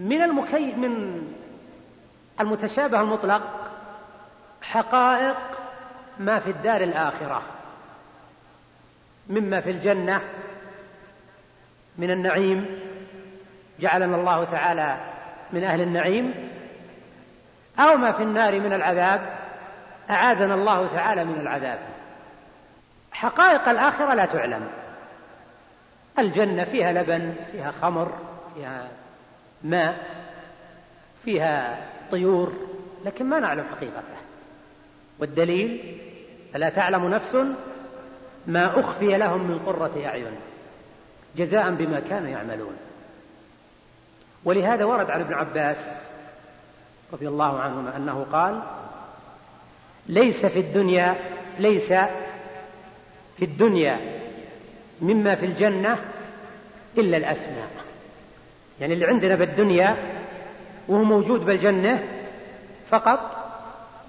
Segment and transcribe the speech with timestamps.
[0.00, 1.22] من المكي من
[2.40, 3.42] المتشابه المطلق
[4.62, 5.36] حقائق
[6.18, 7.42] ما في الدار الآخرة
[9.28, 10.20] مما في الجنة
[11.98, 12.66] من النعيم.
[13.80, 14.96] جعلنا الله تعالى
[15.52, 16.34] من أهل النعيم.
[17.78, 19.38] أو ما في النار من العذاب
[20.10, 21.78] أعاذنا الله تعالى من العذاب.
[23.12, 24.68] حقائق الآخرة لا تعلم.
[26.18, 28.12] الجنة فيها لبن فيها خمر
[28.54, 28.88] فيها
[29.64, 30.20] ماء
[31.24, 32.52] فيها طيور
[33.04, 34.20] لكن ما نعلم حقيقته
[35.18, 35.98] والدليل؟
[36.52, 37.36] فلا تعلم نفس
[38.46, 40.36] ما أخفي لهم من قرة أعين
[41.36, 42.76] جزاء بما كانوا يعملون.
[44.44, 46.00] ولهذا ورد عن ابن عباس
[47.12, 48.62] رضي الله عنهما أنه قال
[50.06, 51.16] ليس في الدنيا
[51.58, 51.92] ليس
[53.36, 54.20] في الدنيا
[55.00, 55.98] مما في الجنة
[56.98, 57.89] إلا الأسماء.
[58.80, 59.96] يعني اللي عندنا بالدنيا
[60.88, 62.04] وهو موجود بالجنة
[62.90, 63.36] فقط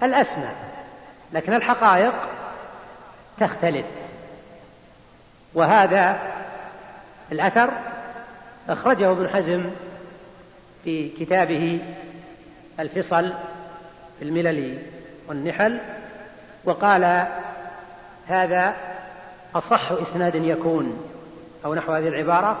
[0.02, 0.54] الأسماء
[1.32, 2.12] لكن الحقائق
[3.40, 3.86] تختلف.
[5.54, 6.18] وهذا
[7.32, 7.70] الأثر
[8.68, 9.70] أخرجه ابن حزم
[10.84, 11.80] في كتابه
[12.80, 13.32] الفصل
[14.18, 14.78] في الملل
[15.28, 15.80] والنحل
[16.64, 17.26] وقال
[18.28, 18.74] هذا
[19.54, 21.08] أصح إسناد يكون
[21.64, 22.58] أو نحو هذه العبارة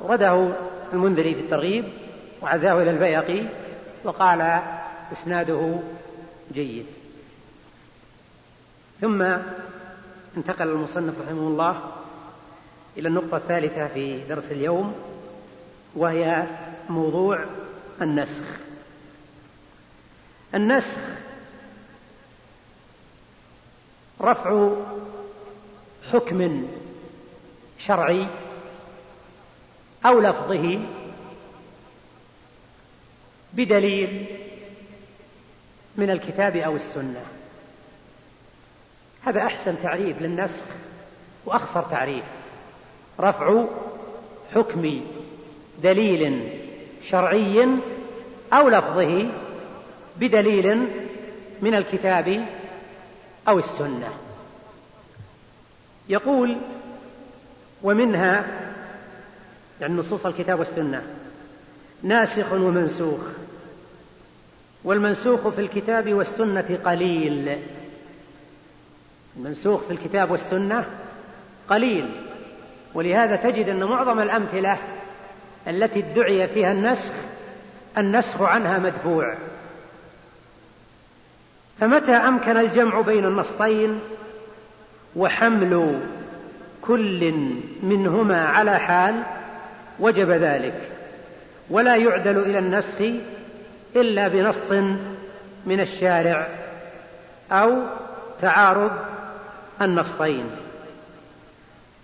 [0.00, 0.52] ورده
[0.92, 1.84] المنذري في الترغيب
[2.42, 3.44] وعزاه إلى البيهقي
[4.04, 4.60] وقال
[5.12, 5.78] إسناده
[6.54, 6.86] جيد.
[9.00, 9.22] ثم
[10.36, 11.80] انتقل المصنف رحمه الله
[12.96, 14.94] إلى النقطة الثالثة في درس اليوم
[15.96, 16.46] وهي
[16.88, 17.44] موضوع
[18.02, 18.44] النسخ.
[20.54, 20.98] النسخ
[24.20, 24.70] رفع
[26.12, 26.68] حكم
[27.78, 28.26] شرعي
[30.06, 30.80] أو لفظه
[33.52, 34.26] بدليل
[35.96, 37.24] من الكتاب أو السنة.
[39.24, 40.64] هذا أحسن تعريف للنسخ
[41.46, 42.24] وأخصر تعريف.
[43.20, 43.64] رفع
[44.54, 45.00] حكم
[45.82, 46.52] دليل
[47.08, 47.66] شرعي
[48.52, 49.26] أو لفظه
[50.16, 50.88] بدليل
[51.62, 52.46] من الكتاب
[53.48, 54.12] أو السنة.
[56.08, 56.56] يقول
[57.82, 58.69] ومنها
[59.80, 61.02] يعني نصوص الكتاب والسنة.
[62.02, 63.20] ناسخ ومنسوخ.
[64.84, 67.58] والمنسوخ في الكتاب والسنة قليل.
[69.36, 70.84] المنسوخ في الكتاب والسنة
[71.68, 72.10] قليل.
[72.94, 74.78] ولهذا تجد أن معظم الأمثلة
[75.68, 77.12] التي ادعي فيها النسخ
[77.98, 79.34] النسخ عنها مدفوع.
[81.80, 84.00] فمتى أمكن الجمع بين النصين
[85.16, 86.00] وحمل
[86.82, 87.34] كل
[87.82, 89.39] منهما على حال؟
[90.00, 90.80] وجب ذلك.
[91.70, 93.00] ولا يعدل إلى النسخ
[93.96, 94.72] إلا بنص
[95.66, 96.48] من الشارع
[97.52, 97.82] أو
[98.40, 98.92] تعارض
[99.82, 100.50] النصين.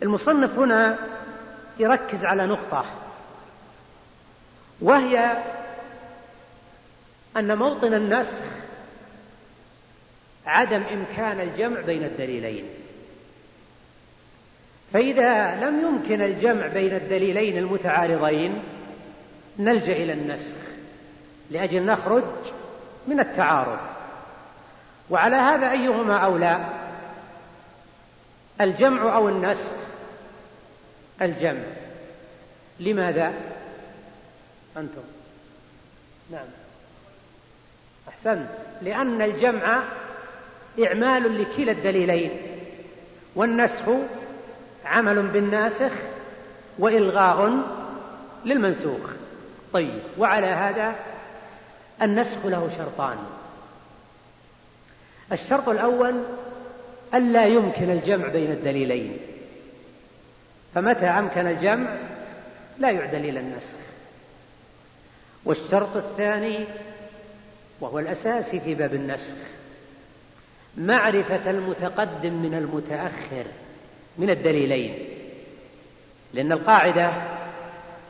[0.02, 0.98] المصنف هنا
[1.78, 2.84] يركز على نقطة
[4.80, 5.36] وهي
[7.36, 8.40] أن موطن النسخ
[10.46, 12.64] عدم إمكان الجمع بين الدليلين.
[14.92, 18.62] فإذا لم يمكن الجمع بين الدليلين المتعارضين
[19.58, 20.54] نلجأ إلى النسخ
[21.50, 22.24] لأجل نخرج
[23.06, 23.78] من التعارض.
[25.10, 26.66] وعلى هذا أيهما أولى؟
[28.60, 29.72] الجمع أو النسخ؟
[31.22, 31.62] الجمع.
[32.80, 33.32] لماذا؟
[34.76, 35.02] أنتم.
[36.30, 36.46] نعم.
[38.08, 38.50] أحسنت.
[38.82, 39.82] لأن الجمع
[40.84, 42.30] إعمال لكلا الدليلين
[43.34, 43.88] والنسخ
[44.86, 45.92] عمل بالناسخ
[46.78, 47.52] وإلغاء
[48.44, 49.10] للمنسوخ.
[49.72, 50.94] طيب وعلى هذا
[52.02, 53.18] النسخ له شرطان.
[55.32, 56.22] الشرط الأول
[57.14, 59.16] ألا يمكن الجمع بين الدليلين.
[60.74, 61.96] فمتى أمكن الجمع؟
[62.78, 63.76] لا يعدل إلى النسخ.
[65.44, 66.64] والشرط الثاني
[67.80, 69.36] وهو الأساسي في باب النسخ
[70.76, 73.46] معرفة المتقدم من المتأخر.
[74.18, 74.94] من الدليلين.
[76.34, 77.10] لأن القاعدة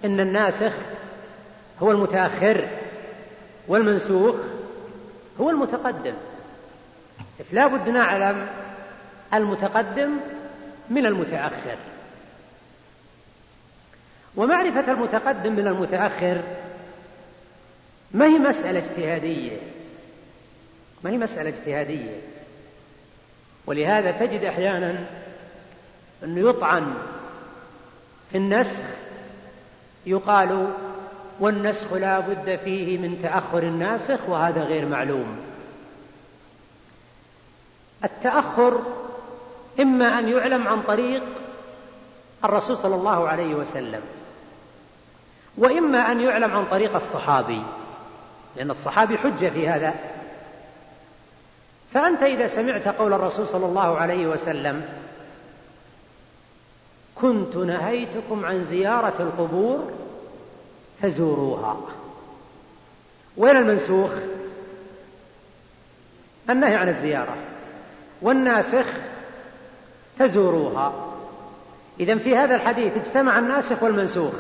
[0.05, 0.73] أن الناسخ
[1.83, 2.69] هو المتأخر
[3.69, 4.35] والمنسوخ
[5.41, 6.15] هو المتقدم.
[7.51, 8.47] فلا بد نعلم
[9.35, 10.11] المتقدم
[10.91, 11.77] من المتأخر.
[14.37, 16.43] ومعرفة المتقدم من المتأخر
[18.13, 19.57] ما هي مسألة اجتهادية؟
[21.05, 22.21] ما هي مسألة اجتهادية؟
[23.67, 25.07] ولهذا تجد أحيانا
[26.25, 26.95] أنه يطعن
[28.31, 28.83] في النسخ.
[30.07, 30.73] يقال
[31.41, 35.37] والنسخ لا بد فيه من تأخر الناسخ وهذا غير معلوم.
[38.05, 38.83] التأخر
[39.81, 41.23] إما أن يعلم عن طريق
[42.45, 44.01] الرسول صلى الله عليه وسلم
[45.59, 47.63] وإما أن يعلم عن طريق الصحابي
[48.57, 49.95] لأن الصحابي حجة في هذا.
[51.93, 54.89] فأنت إذا سمعت قول الرسول صلى الله عليه وسلم
[57.21, 59.91] كنت نهيتكم عن زيارة القبور
[61.03, 61.77] فزوروها.
[63.37, 64.11] وين المنسوخ؟
[66.51, 67.35] النهي عن الزيارة.
[68.23, 68.87] والناسخ
[70.19, 70.93] فزوروها
[72.01, 74.35] إذا في هذا الحديث اجتمع الناسخ والمنسوخ.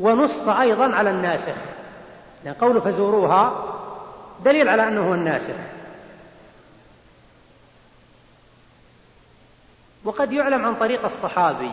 [0.00, 1.56] ونص أيضا على الناسخ.
[2.44, 3.64] لأن قوله فزوروها
[4.44, 5.54] دليل على أنه هو الناسخ.
[10.04, 11.70] وقد يعلم عن طريق الصحابي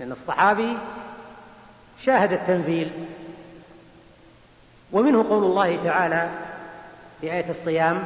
[0.00, 0.76] لأن الصحابي
[2.04, 2.90] شاهد التنزيل
[4.92, 6.30] ومنه قول الله تعالى
[7.20, 8.04] في آية الصيام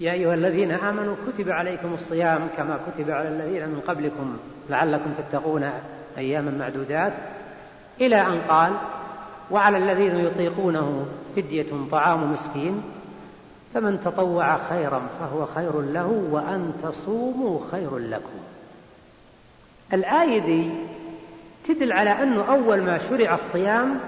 [0.00, 4.38] يا أيها الذين آمنوا كتب عليكم الصيام كما كتب على الذين من قبلكم
[4.70, 5.70] لعلكم تتقون
[6.18, 7.12] أياما معدودات
[8.00, 8.72] إلى أن قال
[9.50, 11.06] وعلى الذين يطيقونه
[11.36, 12.82] فدية طعام مسكين.
[13.74, 18.40] فمن تطوع خيرا فهو خير له وأن تصوموا خير لكم.
[19.92, 20.70] الآية دي
[21.68, 24.00] تدل على أنه أول ما شرع الصيام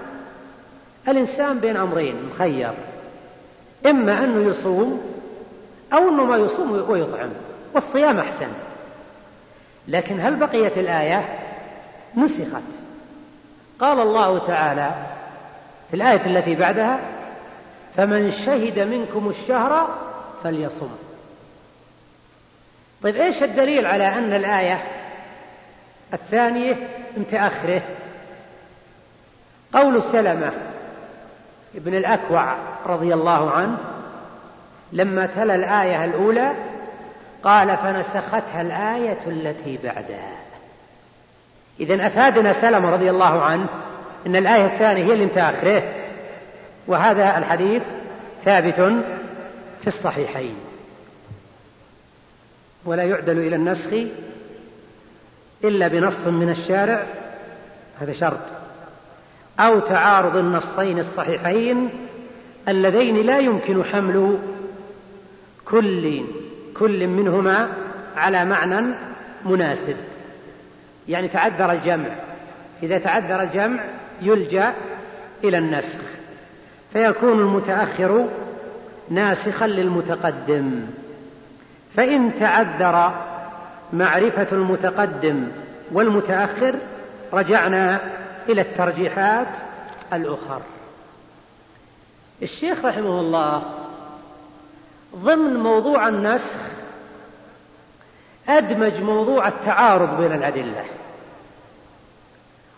[1.07, 2.73] الإنسان بين أمرين مخير.
[3.85, 5.01] إما أنه يصوم
[5.93, 7.29] أو أنه ما يصوم ويطعم
[7.73, 8.49] والصيام أحسن.
[9.87, 11.39] لكن هل بقيت الآية؟
[12.17, 12.63] نسخت.
[13.79, 14.91] قال الله تعالى
[15.89, 16.99] في الآية التي بعدها
[17.97, 19.89] فمن شهد منكم الشهر
[20.43, 20.89] فليصم.
[23.03, 24.83] طيب إيش الدليل على أن الآية
[26.13, 26.75] الثانية
[27.17, 27.81] متأخرة؟
[29.73, 30.51] قول سلمة
[31.75, 32.55] ابن الأكوع
[32.85, 33.77] رضي الله عنه
[34.91, 36.53] لما تلا الآية الأولى
[37.43, 40.33] قال فنسختها الآية التي بعدها.
[41.79, 43.67] اذا أفادنا سلمة رضي الله عنه
[44.27, 46.02] إن الآية الثانية هي اللي متأخرة.
[46.87, 47.81] وهذا الحديث
[48.45, 49.03] ثابت
[49.81, 50.55] في الصحيحين.
[52.85, 53.89] ولا يعدل إلى النسخ
[55.63, 57.03] إلا بنص من الشارع
[57.99, 58.39] هذا شرط.
[59.59, 61.89] أو تعارض النصين الصحيحين
[62.67, 64.39] اللذين لا يمكن حمل
[65.65, 66.23] كل
[66.79, 67.69] كل منهما
[68.15, 68.95] على معنى
[69.45, 69.95] مناسب.
[71.09, 72.09] يعني تعذر الجمع.
[72.83, 73.83] إذا تعذر الجمع
[74.21, 74.73] يلجأ
[75.43, 75.99] إلى النسخ.
[76.93, 78.27] فيكون المتأخر
[79.09, 80.85] ناسخا للمتقدم.
[81.95, 83.13] فإن تعذر
[83.93, 85.47] معرفة المتقدم
[85.91, 86.75] والمتأخر
[87.33, 87.99] رجعنا
[88.49, 89.47] إلى الترجيحات
[90.13, 90.61] الأخر.
[92.41, 93.63] الشيخ رحمه الله
[95.15, 96.57] ضمن موضوع النسخ
[98.49, 100.83] أدمج موضوع التعارض بين الأدلة.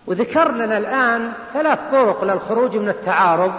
[0.08, 3.54] وذكر لنا الآن ثلاث طرق للخروج من التعارض.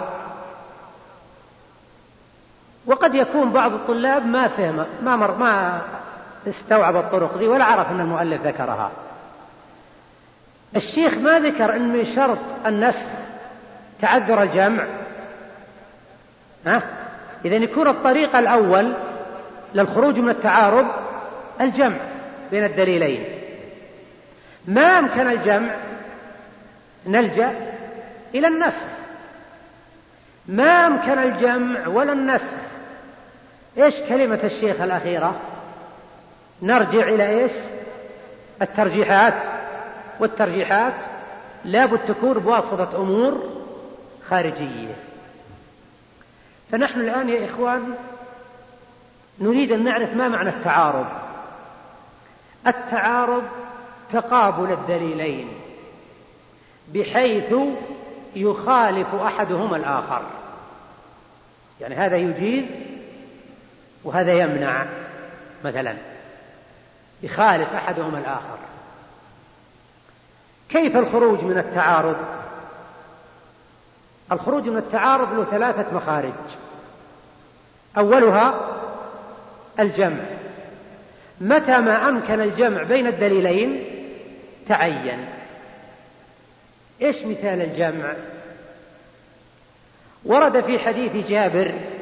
[2.87, 5.81] وقد يكون بعض الطلاب ما فهم ما مر ما
[6.47, 8.91] استوعب الطرق دي ولا عرف إن المؤلف ذكرها.
[10.75, 13.07] الشيخ ما ذكر إن من شرط النسخ
[14.01, 14.83] تعذر الجمع
[16.65, 16.81] ها؟
[17.45, 18.93] إذا يكون الطريق الأول
[19.73, 20.87] للخروج من التعارض
[21.61, 21.97] الجمع
[22.51, 23.25] بين الدليلين
[24.65, 25.75] ما أمكن الجمع
[27.07, 27.53] نلجأ
[28.35, 28.85] إلى النسخ
[30.47, 32.53] ما أمكن الجمع ولا النسخ
[33.77, 35.35] إيش كلمة الشيخ الأخيرة؟
[36.61, 37.51] نرجع إلى إيش؟
[38.61, 39.43] الترجيحات
[40.19, 40.93] والترجيحات
[41.65, 43.43] لابد تكون بواسطة أمور
[44.29, 44.95] خارجية
[46.71, 47.93] فنحن الآن يا إخوان
[49.39, 51.05] نريد أن نعرف ما معنى التعارض
[52.67, 53.43] التعارض
[54.13, 55.47] تقابل الدليلين
[56.93, 57.53] بحيث
[58.35, 60.21] يخالف أحدهما الآخر
[61.81, 62.65] يعني هذا يجيز
[64.07, 64.85] وهذا يمنع
[65.65, 65.95] مثلا
[67.23, 68.57] يخالف احدهما الآخر.
[70.69, 72.15] كيف الخروج من التعارض؟
[74.31, 76.33] الخروج من التعارض له ثلاثة مخارج.
[77.97, 78.59] أولها
[79.79, 80.23] الجمع.
[81.41, 83.83] متى ما أمكن الجمع بين الدليلين
[84.67, 85.25] تعين.
[87.01, 88.13] إيش مثال الجمع؟
[90.25, 91.96] ورد في حديث جابر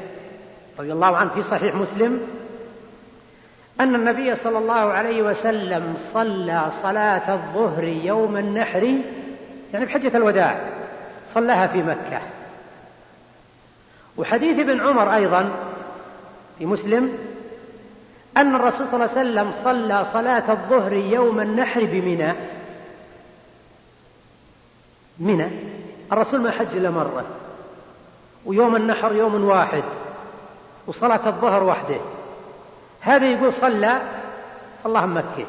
[0.79, 2.21] رضي الله عنه في صحيح مسلم
[3.79, 8.83] أن النبي صلى الله عليه وسلم صلى صلاة الظهر يوم النحر
[9.73, 10.59] يعني بحجة الوداع
[11.33, 12.21] صلاها في مكة.
[14.17, 15.51] وحديث ابن عمر أيضا
[16.57, 17.17] في مسلم
[18.37, 22.33] أن الرسول صلى الله عليه وسلم صلى صلاة الظهر يوم النحر بمنى.
[25.19, 25.47] منى؟
[26.11, 27.25] الرسول ما حج إلا مرة.
[28.45, 29.83] ويوم النحر يوم واحد.
[30.87, 31.99] وصلاة الظهر وحده.
[33.01, 34.01] هذا يقول صلى
[34.83, 35.45] صلاها مكة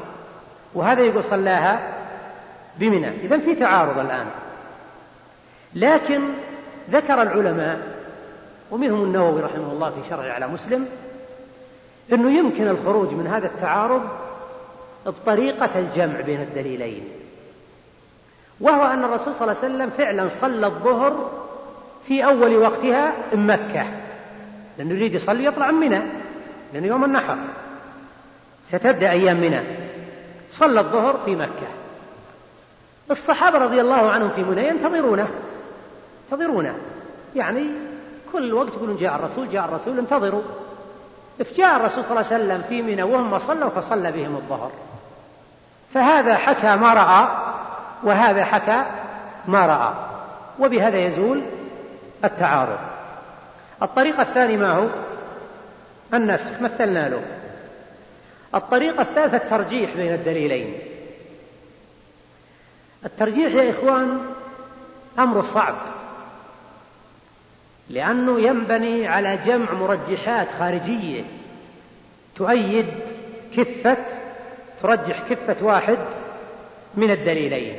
[0.75, 1.81] وهذا يقول صلاها
[2.79, 3.09] بمنى.
[3.09, 4.27] إذا في تعارض الآن.
[5.75, 6.21] لكن
[6.91, 7.97] ذكر العلماء
[8.71, 10.89] ومنهم النووي رحمه الله في شرعه على مسلم
[12.13, 14.03] أنه يمكن الخروج من هذا التعارض
[15.07, 17.05] بطريقة الجمع بين الدليلين.
[18.61, 21.31] وهو أن الرسول صلى الله عليه وسلم فعلا صلى الظهر
[22.07, 23.87] في أول وقتها مكة.
[24.79, 26.01] لأنه يريد يصلي يطلع من منى.
[26.73, 27.37] لأنه يوم النحر
[28.69, 29.61] ستبدأ أيام منى.
[30.53, 31.69] صلى الظهر في مكة.
[33.11, 35.29] الصحابة رضي الله عنهم في منى ينتظرونه.
[36.33, 36.75] ينتظرونه.
[37.37, 37.67] يعني
[38.33, 40.43] كل وقت يقولون جاء الرسول جاء الرسول انتظروا.
[41.39, 44.71] فجاء الرسول صلى الله عليه وسلم في منى وهم صلوا فصلى بهم الظهر.
[45.95, 47.29] فهذا حكى ما رأى
[48.03, 48.85] وهذا حكى
[49.49, 49.93] ما رأى.
[50.59, 51.43] وبهذا يزول
[52.25, 52.79] التعارض.
[53.83, 54.89] الطريقة الثانية ما هو؟
[56.15, 57.23] النسخ مثلنا له.
[58.55, 60.75] الطريقة الثالثة الترجيح بين الدليلين.
[63.05, 64.21] الترجيح يا إخوان
[65.19, 65.75] أمر صعب
[67.91, 71.25] لأنه ينبني على جمع مرجحات خارجية
[72.37, 72.87] تؤيد
[73.57, 73.97] كفة
[74.83, 75.99] ترجح كفة واحد
[76.95, 77.77] من الدليلين.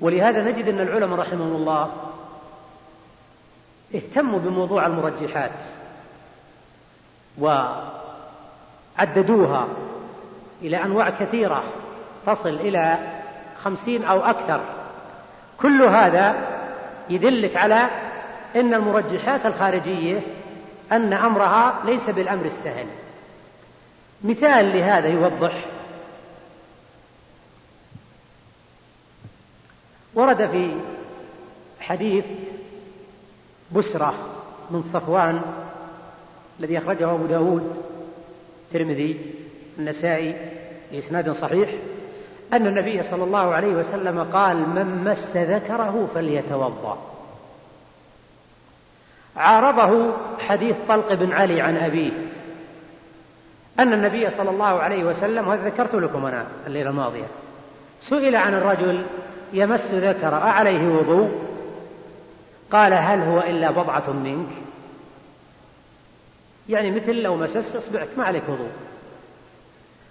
[0.00, 2.13] ولهذا نجد أن العلماء رحمهم الله
[3.94, 5.50] اهتموا بموضوع المرجحات
[8.98, 9.66] وعددوها
[10.62, 11.64] إلى أنواع كثيرة
[12.26, 12.98] تصل إلى
[13.62, 14.60] خمسين أو أكثر.
[15.60, 16.34] كل هذا
[17.10, 17.88] يدلك على
[18.56, 20.20] أن المرجحات الخارجية
[20.92, 22.86] أن أمرها ليس بالأمر السهل.
[24.24, 25.64] مثال لهذا يوضح.
[30.14, 30.74] ورد في
[31.80, 32.24] حديث
[33.74, 34.14] بسرة
[34.70, 35.42] من صفوان
[36.60, 37.76] الذي أخرجه أبو داود
[38.66, 39.20] الترمذي
[39.78, 40.34] النسائي
[40.92, 41.68] بإسناد صحيح
[42.52, 46.98] أن النبي صلى الله عليه وسلم قال من مس ذكره فليتوضأ.
[49.36, 52.12] عارضه حديث طلق بن علي عن أبيه
[53.78, 57.26] أن النبي صلى الله عليه وسلم وهذا ذكرت لكم أنا الليلة الماضية
[58.00, 59.04] سئل عن الرجل
[59.52, 61.43] يمس ذكر أعليه وضوء؟
[62.74, 64.48] قال هل هو إلا بضعة منك؟
[66.68, 68.72] يعني مثل لو مسست أصبعك ما عليك وضوء.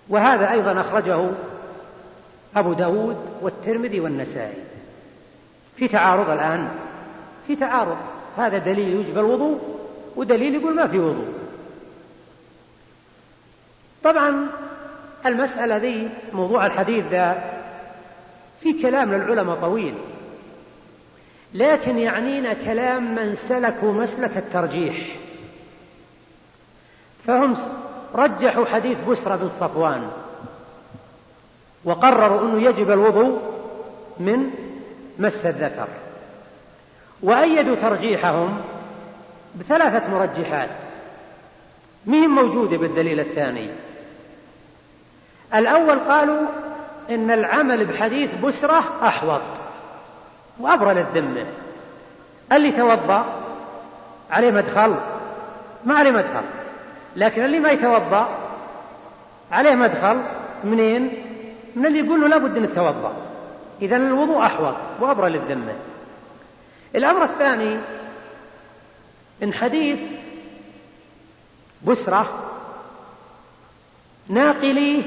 [0.09, 1.29] وهذا أيضا أخرجه
[2.55, 4.63] أبو داود والترمذي والنسائي.
[5.75, 6.69] في تعارض الآن
[7.47, 7.97] في تعارض.
[8.37, 9.79] هذا دليل يوجب الوضوء
[10.15, 11.33] ودليل يقول ما في وضوء.
[14.03, 14.47] طبعا
[15.25, 17.43] المسألة ذي موضوع الحديث ذا
[18.61, 19.95] في كلام للعلماء طويل.
[21.53, 24.97] لكن يعنينا كلام من سلكوا مسلك الترجيح.
[27.27, 27.57] فهم
[28.15, 30.11] رجحوا حديث بسرى بن صفوان
[31.85, 33.41] وقرروا أنه يجب الوضوء
[34.19, 34.49] من
[35.19, 35.87] مس الذكر.
[37.21, 38.61] وأيدوا ترجيحهم
[39.55, 40.69] بثلاثة مرجحات
[42.05, 43.69] مهم موجودة بالدليل الثاني.
[45.55, 46.47] الأول قالوا
[47.09, 49.62] إن العمل بحديث بسرة أحوط.
[50.59, 51.45] وأبرى للذمة
[52.51, 53.25] اللي توضأ
[54.31, 54.95] عليه مدخل
[55.85, 56.43] ما عليه مدخل.
[57.15, 58.27] لكن اللي ما يتوضأ
[59.51, 60.21] عليه مدخل
[60.63, 61.11] منين؟
[61.75, 63.13] من اللي يقول له لابد أن تتوضأ
[63.81, 65.73] إذا الوضوء أحوط وأبرى للذمة
[66.95, 67.77] الأمر الثاني
[69.43, 69.99] إن حديث
[71.85, 72.29] بسرة
[74.29, 75.03] ناقليه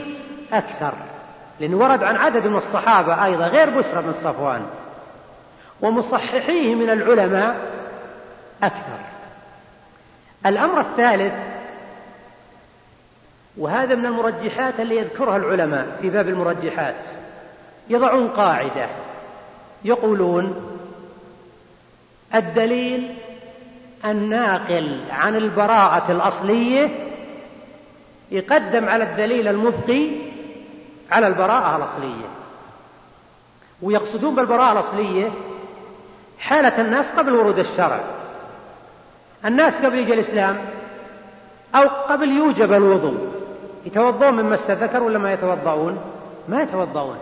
[0.52, 0.92] أكثر
[1.60, 4.66] لأنه ورد عن عدد من الصحابة أيضا غير بسرة بن صفوان.
[5.80, 7.56] ومصححيه من العلماء
[8.62, 8.98] أكثر.
[10.46, 11.32] الأمر الثالث
[13.56, 16.96] وهذا من المرجحات اللي يذكرها العلماء في باب المرجحات
[17.88, 18.88] يضعون قاعدة
[19.84, 20.76] يقولون
[22.34, 23.14] الدليل
[24.04, 26.88] الناقل عن البراءة الأصلية
[28.30, 30.10] يقدم على الدليل المبقي
[31.10, 32.26] على البراءة الأصلية
[33.82, 35.30] ويقصدون بالبراءة الأصلية
[36.38, 38.00] حالة الناس قبل ورود الشرع.
[39.44, 40.58] الناس قبل يجي الإسلام
[41.74, 43.32] أو قبل يوجب الوضوء.
[43.86, 45.98] يتوضؤون من مس الذكر ولا ما يتوضؤون؟
[46.48, 47.18] ما يتوضؤون.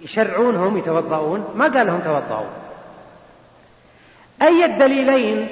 [0.00, 1.48] يشرعونهم يتوضؤون.
[1.54, 2.50] ما قال لهم توضؤوا
[4.42, 5.48] أي الدليلين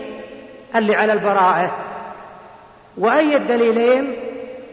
[0.77, 1.77] اللي على البراءة؟
[2.97, 4.17] وأي الدليلين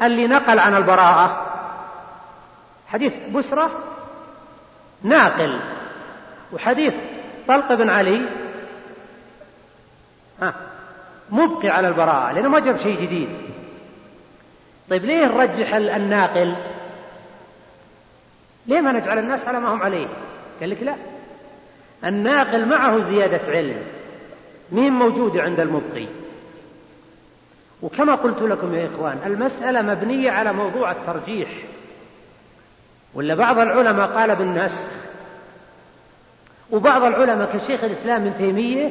[0.02, 1.46] اللي نقل عن البراءة؟
[2.88, 3.70] حديث بسرة
[5.04, 5.60] ناقل.
[6.54, 6.94] وحديث
[7.48, 8.22] طلق بن علي.
[10.42, 10.54] ها
[11.30, 13.30] مبقي على البراءة لأنه ما جاب شيء جديد.
[14.90, 16.56] طيب ليه نرجح الناقل؟
[18.68, 20.08] ليه ما نجعل الناس على ما هم عليه؟
[20.60, 20.96] قال لك لا.
[22.06, 23.78] الناقل معه زيادة علم.
[24.72, 26.08] مين موجودة عند المبقي؟
[27.82, 31.50] وكما قلت لكم يا إخوان المسألة مبنية على موضوع الترجيح.
[33.14, 35.05] ولا بعض العلماء قال بالنسخ
[36.76, 38.90] وبعض العلماء كشيخ الإسلام ابن تيمية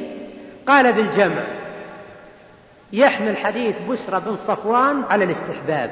[0.67, 1.43] قال بالجمع
[2.93, 5.91] يحمل حديث بسرى بن صفوان على الاستحباب.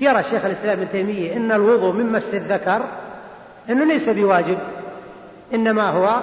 [0.00, 2.84] يرى شيخ الإسلام ابن تيمية إن الوضوء من مس الذكر
[3.70, 4.58] إنه ليس بواجب
[5.54, 6.22] إنما هو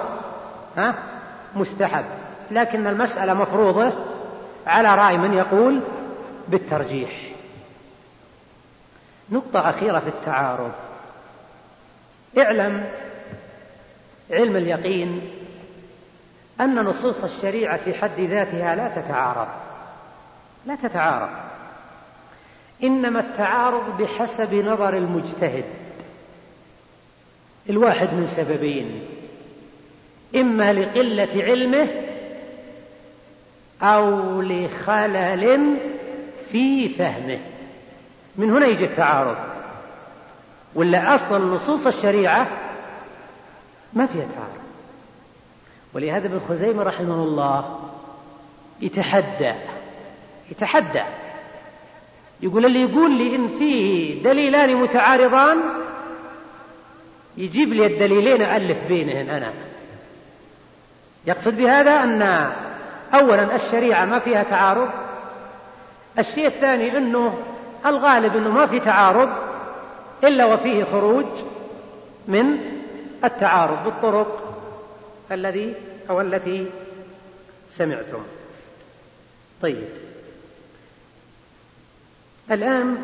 [0.76, 0.94] ها
[1.54, 2.04] مستحب.
[2.50, 3.92] لكن المسألة مفروضة
[4.66, 5.80] على رأي من يقول
[6.48, 7.10] بالترجيح.
[9.30, 10.72] نقطة أخيرة في التعارض.
[12.38, 12.84] اعلم
[14.30, 15.20] علم اليقين
[16.60, 19.48] أن نصوص الشريعة في حد ذاتها لا تتعارض.
[20.66, 21.28] لا تتعارض.
[22.82, 25.64] إنما التعارض بحسب نظر المجتهد.
[27.70, 29.00] الواحد من سببين.
[30.36, 31.88] إما لقلة علمه
[33.82, 35.76] أو لخلل
[36.52, 37.38] في فهمه.
[38.36, 39.36] من هنا يجي التعارض.
[40.74, 42.65] ولا أصل نصوص الشريعة
[43.92, 44.66] ما فيها تعارض
[45.94, 47.80] ولهذا ابن خزيمة رحمه الله
[48.80, 49.52] يتحدى
[50.50, 51.02] يتحدى.
[52.40, 55.58] يقول اللي يقول لي إن فيه دليلان متعارضان
[57.36, 59.52] يجيب لي الدليلين ألف بينهن أنا.
[61.26, 62.52] يقصد بهذا أن
[63.14, 64.88] أولا الشريعة ما فيها تعارض
[66.18, 67.38] الشيء الثاني أنه
[67.86, 69.28] الغالب أنه ما في تعارض
[70.24, 71.26] إلا وفيه خروج
[72.28, 72.75] من
[73.26, 74.58] التعارض بالطرق
[75.32, 75.74] الذي
[76.10, 76.70] أو التي
[77.70, 78.22] سمعتم.
[79.62, 79.88] طيب.
[82.50, 82.96] الآن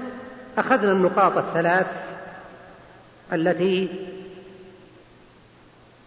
[0.58, 1.86] أخذنا النقاط الثلاث
[3.32, 3.88] التي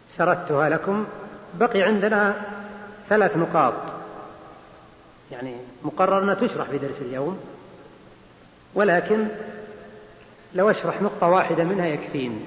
[0.09, 1.05] سردتها لكم.
[1.53, 2.35] بقي عندنا
[3.09, 3.73] ثلاث نقاط.
[5.31, 7.39] يعني مقرر أنها تشرح في درس اليوم
[8.73, 9.27] ولكن
[10.55, 12.39] لو أشرح نقطة واحدة منها يكفيني.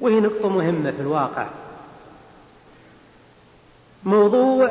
[0.00, 1.46] وهي نقطة مهمة في الواقع.
[4.04, 4.70] موضوع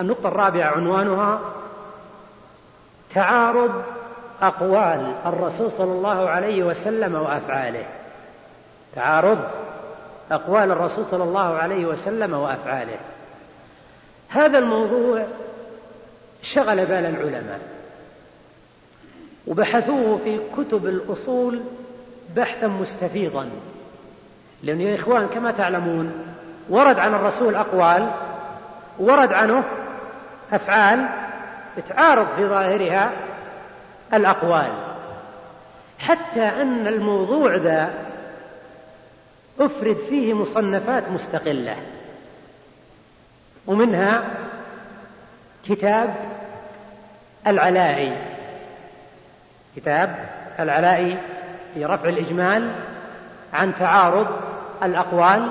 [0.00, 1.40] النقطة الرابعة عنوانها
[3.14, 3.82] تعارض
[4.42, 7.84] أقوال الرسول صلى الله عليه وسلم وأفعاله.
[8.94, 9.38] تعارض
[10.30, 12.98] أقوال الرسول صلى الله عليه وسلم وأفعاله.
[14.28, 15.26] هذا الموضوع
[16.42, 17.60] شغل بال العلماء
[19.46, 21.60] وبحثوه في كتب الأصول
[22.36, 23.50] بحثا مستفيضا.
[24.62, 26.12] لأنه يا إخوان كما تعلمون
[26.68, 28.10] ورد عن الرسول أقوال
[28.98, 29.64] ورد عنه
[30.52, 31.06] أفعال
[31.88, 33.10] تعارض في ظاهرها
[34.14, 34.72] الأقوال.
[35.98, 37.90] حتى أن الموضوع ذا
[39.60, 41.76] أفرد فيه مصنفات مستقلة
[43.66, 44.22] ومنها
[45.68, 46.14] كتاب
[47.46, 48.16] العلائي
[49.76, 50.28] كتاب
[50.60, 51.18] العلائي
[51.74, 52.70] في رفع الإجمال
[53.52, 54.26] عن تعارض
[54.82, 55.48] الأقوال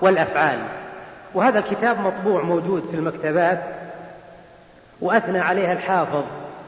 [0.00, 0.58] والأفعال.
[1.34, 3.58] وهذا الكتاب مطبوع موجود في المكتبات
[5.00, 6.22] وأثنى عليها الحافظ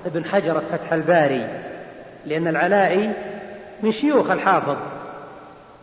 [0.07, 1.49] ابن حجر فتح الباري
[2.27, 3.13] لأن العلائي
[3.83, 4.77] من شيوخ الحافظ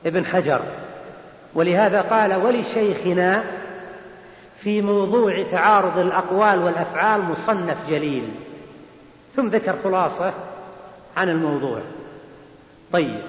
[0.06, 0.62] ابن حجر.
[1.54, 3.44] ولهذا قال ولشيخنا
[4.60, 8.30] في موضوع تعارض الأقوال والأفعال مصنف جليل.
[9.36, 10.34] ثم ذكر خلاصة
[11.18, 11.80] عن الموضوع.
[12.94, 13.22] طيب.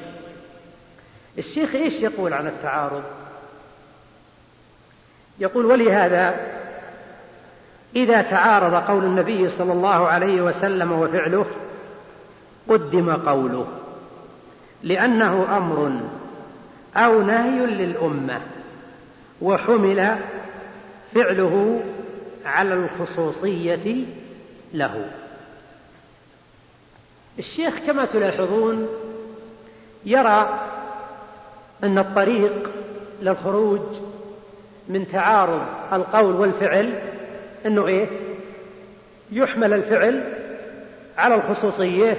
[1.39, 3.03] الشيخ إيش يقول عن التعارض؟
[5.39, 6.35] يقول ولهذا
[7.97, 11.47] إذا تعارض قول النبي صلى الله عليه وسلم وفعله
[12.69, 13.67] قدم قوله
[14.83, 16.01] لأنه أمر
[16.97, 18.41] أو نهي للأمة
[19.43, 20.17] وحمل
[21.15, 21.83] فعله
[22.45, 24.05] على الخصوصية
[24.75, 25.11] له.
[27.39, 28.89] الشيخ كما تلاحظون
[30.05, 30.49] يرى
[31.85, 32.71] أن الطريق
[33.23, 33.81] للخروج
[34.89, 35.63] من تعارض
[35.93, 36.95] القول والفعل
[37.67, 38.07] أنه إيه؟
[39.33, 40.23] يحمل الفعل
[41.19, 42.17] على الخصوصية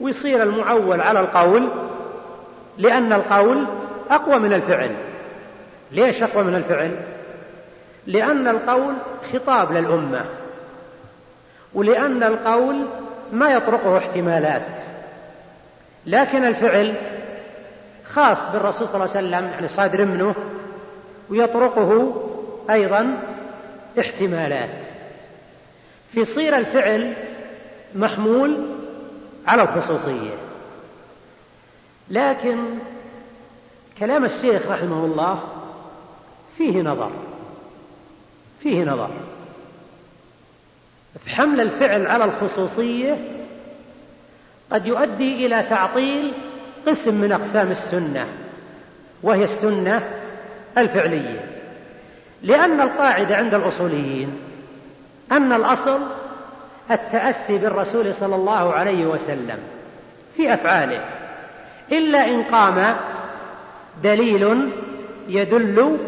[0.00, 1.68] ويصير المعول على القول
[2.78, 3.64] لأن القول
[4.10, 4.90] أقوى من الفعل.
[5.92, 6.96] ليش أقوى من الفعل؟
[8.06, 8.94] لأن القول
[9.32, 10.24] خطاب للأمة
[11.74, 12.76] ولأن القول
[13.32, 14.66] ما يطرقه احتمالات.
[16.06, 16.94] لكن الفعل
[18.12, 20.34] خاص بالرسول صلى الله عليه وسلم يعني صادر منه
[21.30, 22.22] ويطرقه
[22.70, 23.18] أيضا
[24.00, 24.84] احتمالات.
[26.12, 27.14] فيصير الفعل
[27.94, 28.66] محمول
[29.46, 30.34] على الخصوصية.
[32.10, 32.58] لكن
[33.98, 35.40] كلام الشيخ رحمه الله
[36.58, 37.10] فيه نظر
[38.60, 39.10] فيه نظر.
[41.26, 43.18] حمل الفعل على الخصوصية
[44.74, 46.32] قد يؤدي إلى تعطيل
[46.86, 48.26] قسم من أقسام السنة
[49.22, 50.02] وهي السنة
[50.78, 51.40] الفعلية.
[52.42, 54.38] لأن القاعدة عند الأصوليين
[55.32, 56.00] أن الأصل
[56.90, 59.58] التأسي بالرسول صلى الله عليه وسلم
[60.36, 61.04] في أفعاله
[61.92, 62.96] إلا إن قام
[64.02, 64.70] دليل
[65.28, 65.98] يدل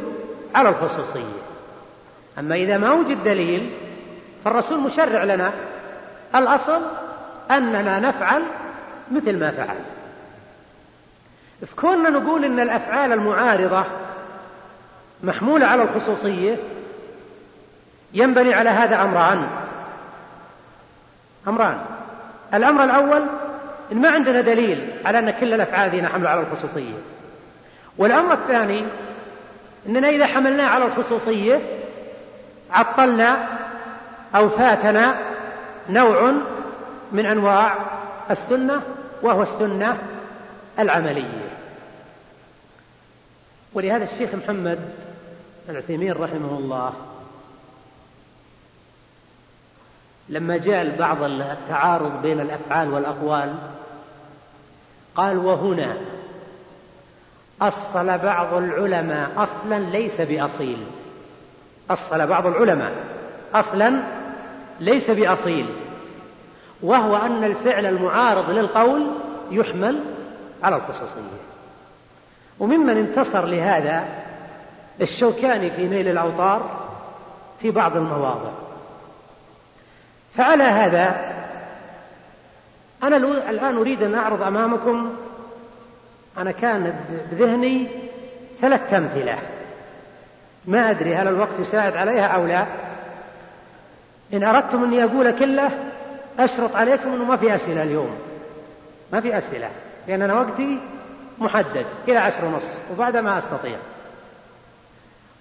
[0.55, 1.43] على الخصوصية.
[2.39, 3.71] أما إذا ما وجد دليل
[4.45, 5.53] فالرسول مشرع لنا
[6.35, 6.81] الأصل
[7.51, 8.43] أننا نفعل
[9.11, 9.77] مثل ما فعل.
[11.67, 13.85] فكوننا نقول أن الأفعال المعارضة
[15.23, 16.57] محمولة على الخصوصية
[18.15, 19.49] ينبني على هذا أمران.
[21.49, 21.79] أمران.
[22.55, 23.23] الأمر الأول
[23.93, 26.95] إن ما عندنا دليل على أن كل الأفعال ذي حمل على الخصوصية.
[27.99, 28.85] والأمر الثاني
[29.87, 31.61] أننا إذا حملناه على الخصوصية
[32.71, 33.47] عطلنا
[34.35, 35.15] أو فاتنا
[35.89, 36.33] نوع
[37.13, 37.75] من أنواع
[38.31, 38.83] السنة
[39.23, 39.99] وهو السنة
[40.79, 41.49] العملية.
[43.75, 44.79] ولهذا الشيخ محمد
[45.69, 46.93] العثيمين رحمه الله
[50.29, 53.55] لما جاء بعض التعارض بين الأفعال والأقوال
[55.15, 55.97] قال وهنا
[57.63, 60.87] أصل بعض العلماء أصلا ليس بأصيل.
[61.91, 62.93] أصل بعض العلماء
[63.55, 64.03] أصلا
[64.81, 65.67] ليس بأصيل.
[66.83, 69.07] وهو أن الفعل المعارض للقول
[69.51, 70.01] يحمل
[70.63, 71.21] على الخصوصيه
[72.59, 74.05] وممن انتصر لهذا
[75.01, 76.87] الشوكاني في نيل الأوطار
[77.61, 78.51] في بعض المواضع.
[80.37, 81.35] فعلى هذا
[83.03, 83.17] أنا
[83.51, 85.13] الآن أريد أن أعرض أمامكم.
[86.39, 86.95] أنا كان
[87.33, 87.87] بذهني
[88.61, 89.39] ثلاث أمثلة.
[90.67, 92.67] ما أدري هل الوقت يساعد عليها أو لا.
[94.33, 95.71] إن أردتم أني أقول كلة
[96.39, 98.19] أشرط عليكم أنه ما في أسئلة اليوم.
[99.13, 99.71] ما في أسئلة
[100.09, 100.79] لأن أنا وقتي
[101.39, 103.79] محدد إلى عشر ونص وبعد ما أستطيع.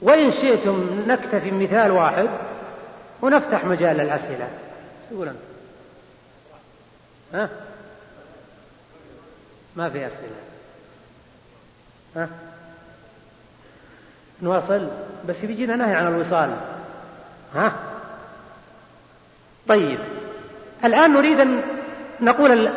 [0.01, 2.29] وإن شئتم نكتفي بمثال واحد
[3.21, 4.47] ونفتح مجال للأسئلة
[5.09, 5.37] تقول أنت
[7.33, 7.49] ها؟
[9.75, 10.35] ما في أسئلة.
[12.15, 12.29] ها؟
[14.41, 14.87] نواصل.
[15.27, 16.55] بس بيجينا نهي عن الوصال.
[17.55, 17.73] ها؟
[19.67, 19.99] طيب.
[20.83, 21.61] الآن نريد أن
[22.21, 22.69] نقول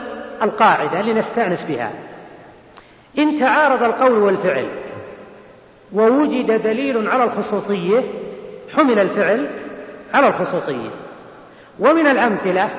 [0.42, 1.92] القاعدة لنستأنس بها.
[3.18, 4.68] إن تعارض القول والفعل
[5.92, 8.02] ووجد دليل على الخصوصية
[8.76, 9.50] حمل الفعل
[10.14, 10.90] على الخصوصية.
[11.78, 12.70] ومن الأمثلة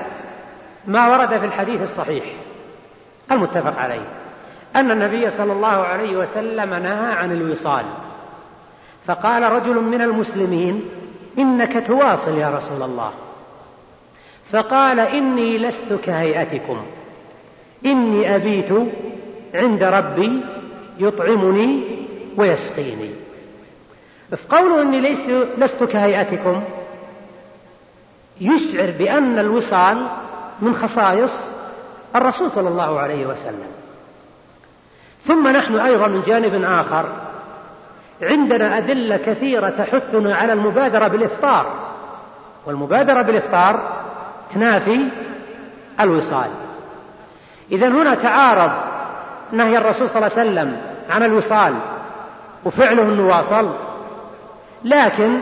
[0.87, 2.23] ما ورد في الحديث الصحيح
[3.31, 4.05] المتفق عليه
[4.75, 7.85] أن النبي صلى الله عليه وسلم نهى عن الوصال.
[9.07, 10.85] فقال رجل من المسلمين
[11.37, 13.11] إنك تواصل يا رسول الله.
[14.51, 16.81] فقال إني لست كهيئتكم.
[17.85, 18.69] إني أبيت
[19.53, 20.41] عند ربي
[20.99, 21.83] يطعمني
[22.37, 23.09] ويسقيني.
[24.37, 25.01] فقوله إني
[25.57, 26.63] لست كهيئتكم
[28.41, 30.07] يشعر بأن الوصال
[30.61, 31.31] من خصائص
[32.15, 33.71] الرسول صلى الله عليه وسلم.
[35.25, 37.09] ثم نحن أيضا من جانب آخر.
[38.21, 41.73] عندنا أدلة كثيرة تحثنا على المبادرة بالإفطار.
[42.65, 43.99] والمبادرة بالإفطار
[44.53, 44.99] تنافي
[45.99, 46.49] الوصال.
[47.71, 48.71] إذا هنا تعارض
[49.51, 51.73] نهي الرسول صلى الله عليه وسلم عن الوصال
[52.65, 53.73] وفعله أنه واصل
[54.83, 55.39] لكن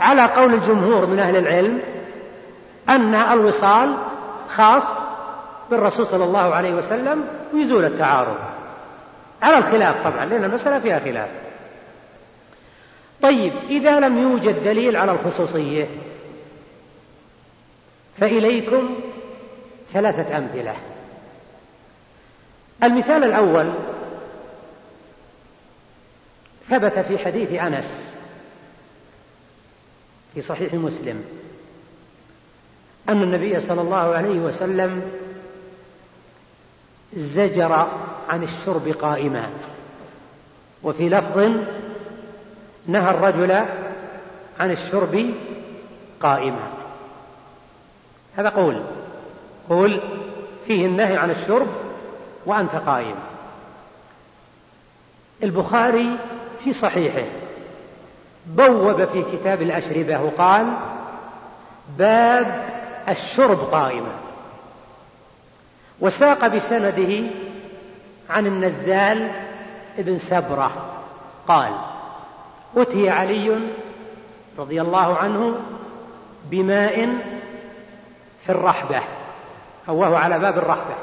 [0.00, 1.80] على قول الجمهور من أهل العلم
[2.88, 3.94] أن الوصال
[4.56, 4.84] خاص
[5.70, 8.36] بالرسول صلى الله عليه وسلم ويزول التعارض.
[9.42, 11.28] على الخلاف طبعا لأن المسألة فيها خلاف.
[13.22, 15.86] طيب إذا لم يوجد دليل على الخصوصية
[18.20, 18.94] فإليكم
[19.92, 20.74] ثلاثة أمثلة.
[22.82, 23.72] المثال الأول
[26.70, 28.08] ثبت في حديث أنس
[30.34, 31.24] في صحيح مسلم
[33.08, 35.02] أن النبي صلى الله عليه وسلم
[37.14, 37.72] زجر
[38.28, 39.50] عن الشرب قائما
[40.82, 41.38] وفي لفظ
[42.86, 43.52] نهى الرجل
[44.60, 45.34] عن الشرب
[46.20, 46.77] قائما.
[48.38, 48.82] هذا قول.
[49.68, 50.00] قول
[50.66, 51.68] فيه النهي عن الشرب
[52.46, 53.14] وأنت قائم.
[55.42, 56.16] البخاري
[56.64, 57.26] في صحيحه
[58.46, 60.66] بوب في كتاب الأشربة وقال
[61.98, 62.64] باب
[63.08, 64.12] الشرب قائما
[66.00, 67.30] وساق بسنده
[68.30, 69.30] عن النزال
[69.98, 70.70] ابن سبرة
[71.48, 71.72] قال
[72.76, 73.58] أتي علي
[74.58, 75.56] رضي الله عنه
[76.50, 77.08] بماء
[78.48, 79.02] في الرحبة
[79.88, 80.94] أو وهو على باب الرحبة.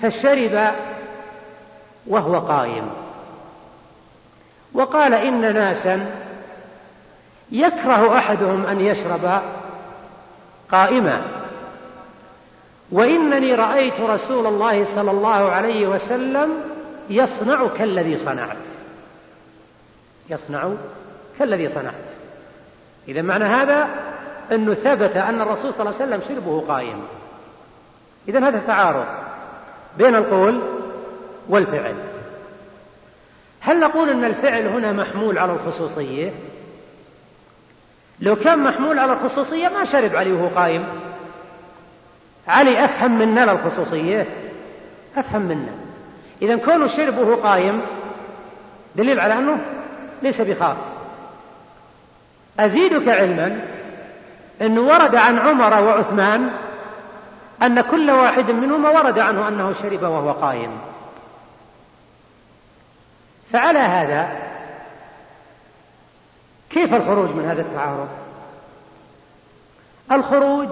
[0.00, 0.74] فشرب
[2.06, 2.90] وهو قائم.
[4.72, 6.14] وقال إن ناسا
[7.50, 9.42] يكره أحدهم أن يشرب
[10.70, 11.22] قائما.
[12.92, 16.50] وإنني رأيت رسول الله صلى الله عليه وسلم
[17.08, 18.56] يصنع كالذي صنعت.
[20.28, 20.70] يصنع
[21.38, 21.94] كالذي صنعت.
[23.08, 23.88] إذا معنى هذا
[24.52, 27.02] أنه ثبت أن الرسول صلى الله عليه وسلم شربه قائم.
[28.28, 29.06] إذا هذا تعارض
[29.98, 30.60] بين القول
[31.48, 31.94] والفعل.
[33.60, 36.32] هل نقول أن الفعل هنا محمول على الخصوصية؟
[38.20, 40.84] لو كان محمول على الخصوصية ما شرب علي وهو قائم.
[42.48, 44.26] علي أفهم منا للخصوصية
[45.16, 45.72] أفهم منا.
[46.42, 47.80] إذا كونه شرب وهو قائم
[48.96, 49.58] دليل على أنه
[50.22, 50.76] ليس بخاص.
[52.60, 53.60] أزيدك علما
[54.60, 56.50] أنه ورد عن عمر وعثمان
[57.62, 60.70] أن كل واحد منهما ورد عنه أنه شرب وهو قائم.
[63.52, 64.28] فعلى هذا
[66.70, 68.08] كيف الخروج من هذا التعارض؟
[70.12, 70.68] الخروج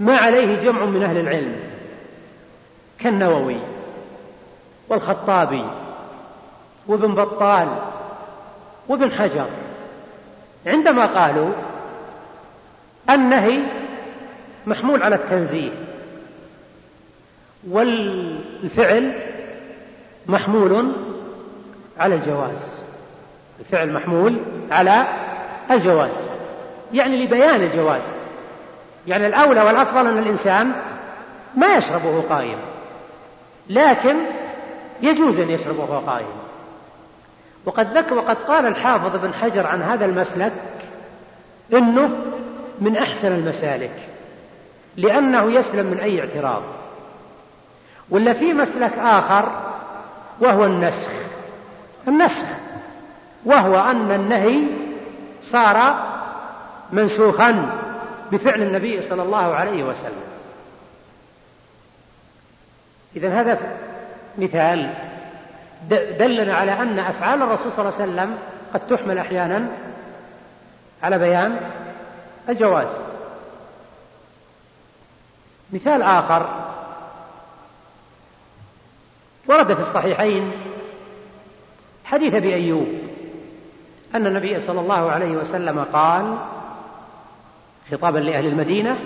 [0.00, 1.56] ما عليه جمع من أهل العلم
[2.98, 3.58] كالنووي
[4.88, 5.64] والخطابي
[6.86, 7.68] وابن بطال
[8.88, 9.46] وابن حجر.
[10.66, 11.52] عندما قالوا
[13.10, 13.60] النهي
[14.66, 15.70] محمول على التنزيه
[17.70, 19.12] والفعل
[20.26, 20.92] محمول
[21.98, 22.82] على الجواز
[23.60, 24.36] الفعل محمول
[24.70, 25.06] على
[25.70, 26.10] الجواز
[26.92, 28.02] يعني لبيان الجواز
[29.06, 30.72] يعني الأولى والأفضل أن الإنسان
[31.56, 32.58] ما يشربه قائم
[33.70, 34.16] لكن
[35.02, 36.26] يجوز أن يشربه قائم.
[37.64, 40.52] وقد ذكر وقد قال الحافظ ابن حجر عن هذا المسلك
[41.72, 42.16] إنه
[42.82, 44.08] من أحسن المسالك
[44.96, 46.62] لأنه يسلم من أي اعتراض.
[48.10, 49.52] ولا في مسلك آخر
[50.40, 51.08] وهو النسخ.
[52.08, 52.46] النسخ
[53.44, 54.58] وهو أن النهي
[55.44, 56.06] صار
[56.92, 57.78] منسوخا
[58.32, 60.22] بفعل النبي صلى الله عليه وسلم.
[63.16, 63.58] اذا هذا
[64.38, 64.94] مثال
[66.18, 68.38] دلنا على أن أفعال الرسول صلى الله عليه وسلم
[68.74, 69.66] قد تحمل أحيانا
[71.02, 71.56] على بيان
[72.48, 72.88] الجواز.
[75.72, 76.46] مثال آخر.
[79.48, 80.52] ورد في الصحيحين
[82.04, 82.88] حديث أبي أيوب
[84.14, 86.36] أن النبي صلى الله عليه وسلم قال
[87.90, 88.98] خطابا لأهل المدينة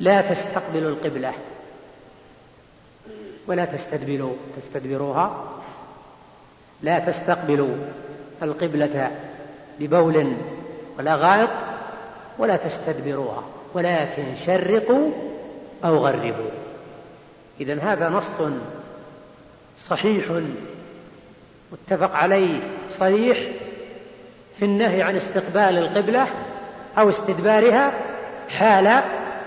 [0.00, 1.32] لا تستقبلوا القبلة
[3.46, 5.44] ولا تستدبروا تستدبروها.
[6.82, 7.76] لا تستقبلوا
[8.42, 9.10] القبلة
[9.80, 10.36] ببول
[10.98, 11.50] ولا غائط
[12.38, 13.42] ولا تستدبروها
[13.74, 15.10] ولكن شرقوا
[15.84, 16.50] أو غربوا.
[17.60, 18.52] إذا هذا نص
[19.88, 20.24] صحيح
[21.72, 23.38] متفق عليه صريح
[24.58, 26.26] في النهي عن استقبال القبلة
[26.98, 27.92] أو استدبارها
[28.48, 29.02] حال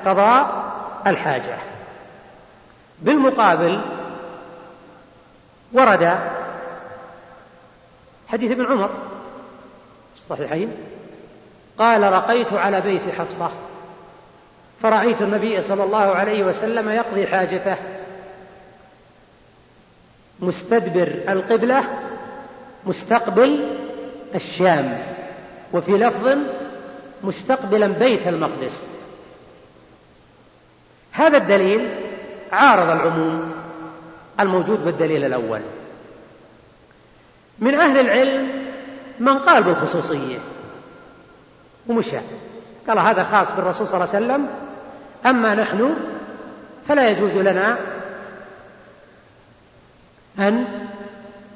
[0.05, 0.65] قضاء
[1.07, 1.57] الحاجة.
[3.01, 3.81] بالمقابل
[5.73, 6.19] ورد
[8.27, 8.89] حديث ابن عمر
[10.15, 10.71] الصحيحين
[11.79, 13.51] قال رقيت على بيت حفصة.
[14.81, 17.75] فرأيت النبي صلى الله عليه وسلم يقضي حاجته.
[20.39, 21.83] مستدبر القبلة
[22.85, 23.77] مستقبل
[24.35, 25.03] الشام
[25.73, 26.37] وفي لفظ
[27.23, 28.85] مستقبلا بيت المقدس.
[31.11, 31.89] هذا الدليل
[32.51, 33.53] عارض العموم
[34.39, 35.61] الموجود بالدليل الأول.
[37.59, 38.65] من أهل العلم
[39.19, 40.39] من قال بالخصوصية
[41.87, 42.19] ومشى.
[42.87, 44.47] قال هذا خاص بالرسول صلى الله عليه وسلم.
[45.25, 45.95] أما نحن
[46.87, 47.77] فلا يجوز لنا
[50.39, 50.65] أن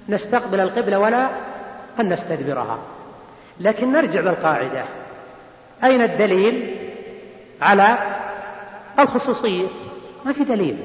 [0.09, 1.29] نستقبل القبلة ولا
[1.99, 2.79] أن نستدبرها.
[3.59, 4.83] لكن نرجع للقاعدة
[5.83, 6.75] أين الدليل
[7.61, 7.97] على
[8.99, 9.67] الخصوصية؟
[10.25, 10.77] ما في دليل.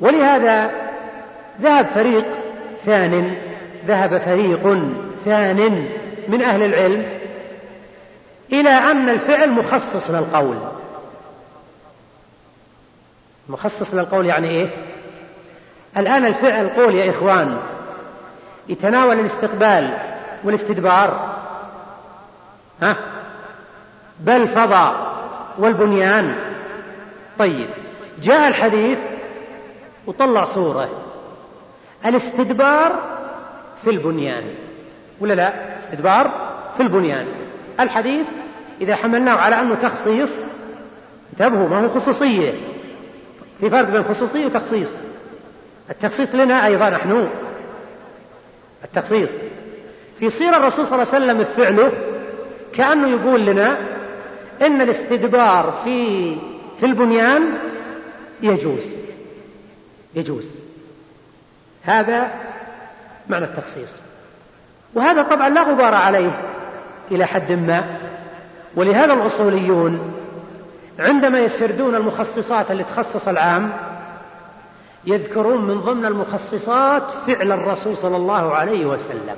[0.00, 0.70] ولهذا
[1.60, 2.24] ذهب فريق
[2.84, 3.36] ثان
[3.86, 4.78] ذهب فريق
[5.24, 5.88] ثان
[6.28, 7.21] من أهل العلم
[8.52, 10.56] إلى أن الفعل مخصص للقول.
[13.48, 14.68] مخصص للقول يعني إيه؟
[15.96, 17.58] الآن الفعل قول يا إخوان
[18.68, 19.98] يتناول الاستقبال
[20.44, 21.36] والاستدبار.
[22.82, 22.96] ها؟
[24.20, 24.96] بل فضى
[25.58, 26.34] والبنيان.
[27.38, 27.70] طيب
[28.22, 28.98] جاء الحديث
[30.06, 30.88] وطلع صورة.
[32.06, 32.92] الاستدبار
[33.84, 34.44] في البنيان.
[35.20, 36.30] ولا لا؟ استدبار
[36.76, 37.26] في البنيان.
[37.80, 38.26] الحديث
[38.80, 40.30] إذا حملناه على أنه تخصيص
[41.32, 42.52] انتبهوا ما هو خصوصية.
[43.60, 44.88] في فرق بين خصوصية وتخصيص.
[45.90, 47.28] التخصيص لنا أيضا نحن.
[48.84, 49.30] التخصيص.
[50.18, 51.92] في سير الرسول صلى الله عليه وسلم فعله
[52.74, 53.76] كأنه يقول لنا
[54.62, 56.36] إن الاستدبار في
[56.80, 57.42] في البنيان
[58.42, 58.84] يجوز.
[60.14, 60.48] يجوز.
[61.82, 62.30] هذا
[63.28, 63.90] معنى التخصيص.
[64.94, 66.40] وهذا طبعا لا غبار عليه
[67.10, 67.84] إلى حد ما.
[68.76, 70.12] ولهذا الأصوليون
[70.98, 73.72] عندما يسردون المخصصات اللي تخصص العام
[75.04, 79.36] يذكرون من ضمن المخصصات فعل الرسول صلى الله عليه وسلم.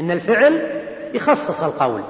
[0.00, 0.82] إن الفعل
[1.14, 2.02] يخصص القول.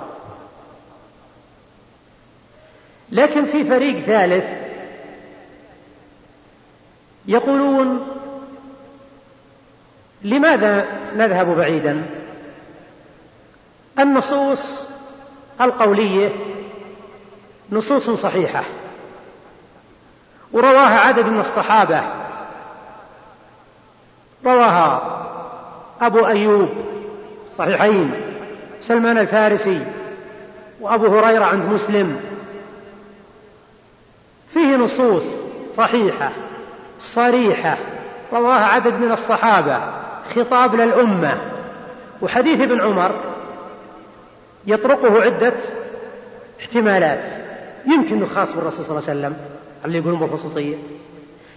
[3.13, 4.45] لكن في فريق ثالث
[7.27, 8.07] يقولون
[10.23, 12.03] لماذا نذهب بعيدا؟
[13.99, 14.89] النصوص
[15.61, 16.52] القولية
[17.73, 18.65] نصوص صحيحة.
[20.53, 22.03] ورواها عدد من الصحابة.
[24.47, 25.03] رواها
[26.01, 26.69] أبو أيوب
[27.59, 28.15] صحيحين.
[28.83, 29.87] سلمان الفارسي
[30.81, 32.21] وأبو هريرة عند مسلم.
[34.53, 35.23] فيه نصوص
[35.77, 36.33] صحيحة
[37.01, 37.77] صريحة.
[38.33, 39.81] رواها عدد من الصحابة.
[40.35, 41.39] خطاب للأمة.
[42.23, 43.13] وحديث ابن عمر
[44.67, 45.55] يطرقه عدة
[46.61, 47.42] احتمالات.
[47.87, 49.37] يمكن إنه خاص بالرسول صلى الله عليه وسلم
[49.85, 50.77] اللي يقولون بالخصوصيه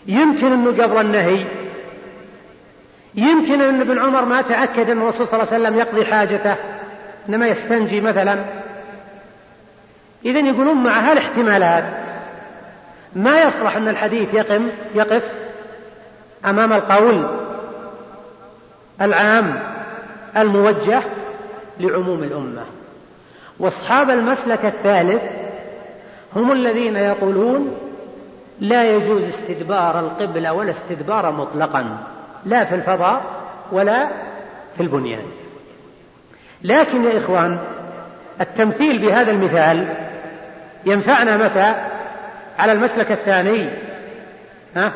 [0.08, 1.46] يمكن إنه قبل النهي.
[3.16, 6.56] يمكن إن ابن عمر ما تأكد إن الرسول صلى الله عليه وسلم يقضي حاجته
[7.30, 8.46] إنما يستنجي مثلا.
[10.26, 11.84] اذا يقولون مع هالاحتمالات
[13.16, 15.24] ما يصلح أن الحديث يقم يقف
[16.46, 17.26] أمام القول
[19.02, 19.60] العام
[20.38, 21.02] الموجه
[21.80, 22.64] لعموم الأمة.
[23.60, 25.22] وأصحاب المسلك الثالث
[26.36, 27.78] هم الذين يقولون
[28.60, 31.98] لا يجوز استدبار القبلة ولا استدبار مطلقا
[32.46, 33.22] لا في الفضاء
[33.72, 34.08] ولا
[34.78, 35.26] في البنيان.
[36.64, 37.60] لكن يا إخوان
[38.42, 39.88] التمثيل بهذا المثال
[40.86, 41.76] ينفعنا متى؟
[42.60, 43.70] على المسلك الثاني.
[44.76, 44.92] ها؟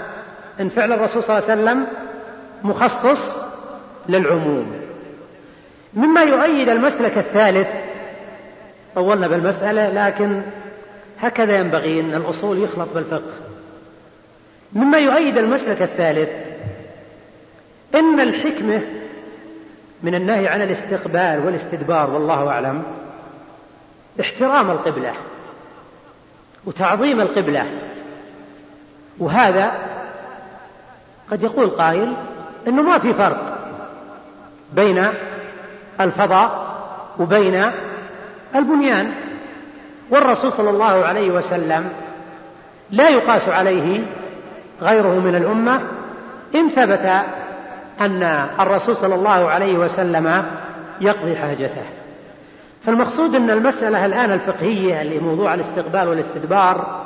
[0.60, 1.88] إن فعل الرسول صلى الله عليه وسلم
[2.64, 3.42] مخصص
[4.10, 4.80] للعموم.
[5.94, 7.68] مما يؤيد المسلك الثالث
[8.96, 10.42] طولنا بالمسألة لكن
[11.22, 13.34] هكذا ينبغي أن الأصول يخلط بالفقه.
[14.74, 16.30] مما يؤيد المسلك الثالث
[17.96, 18.82] إن الحكمة
[20.04, 22.84] من النهي عن الاستقبال والاستدبار والله أعلم
[24.20, 25.14] احترام القبلة
[26.66, 27.66] وتعظيم القبلة.
[29.20, 29.72] وهذا
[31.32, 32.14] قد يقول قائل
[32.68, 33.58] إنه ما في فرق
[34.74, 35.08] بين
[36.02, 36.70] الفضاء
[37.20, 37.72] وبين
[38.56, 39.29] البنيان.
[40.12, 41.90] والرسول صلى الله عليه وسلم
[42.92, 44.02] لا يقاس عليه
[44.82, 45.82] غيره من الأمة
[46.56, 47.22] إن ثبت
[48.02, 48.24] أن
[48.60, 50.44] الرسول صلى الله عليه وسلم
[51.02, 51.84] يقضي حاجته.
[52.86, 57.02] فالمقصود أن المسألة الآن الفقهية اللي موضوع الاستقبال والاستدبار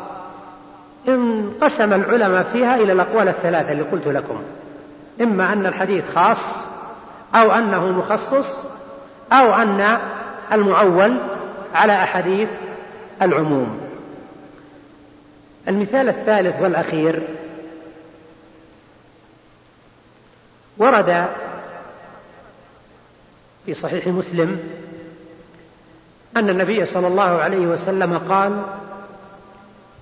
[1.07, 4.41] انقسم العلماء فيها إلى الأقوال الثلاثة اللي قلت لكم.
[5.21, 6.65] إما أن الحديث خاص
[7.35, 8.57] أو أنه مخصص
[9.31, 9.97] أو أن
[10.51, 11.17] المعول
[11.75, 12.49] على أحاديث
[13.23, 13.79] العموم.
[15.67, 17.27] المثال الثالث والأخير
[20.77, 21.27] ورد
[23.65, 24.59] في صحيح مسلم
[26.37, 28.61] أن النبي صلى الله عليه وسلم قال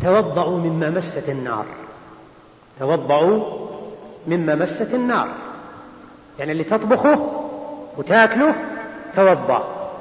[0.03, 1.65] توضأوا مما مست النار.
[2.79, 3.67] توضأوا
[4.27, 5.27] مما مست النار.
[6.39, 7.43] يعني اللي تطبخه
[7.97, 8.55] وتاكله
[9.15, 9.91] توضأ.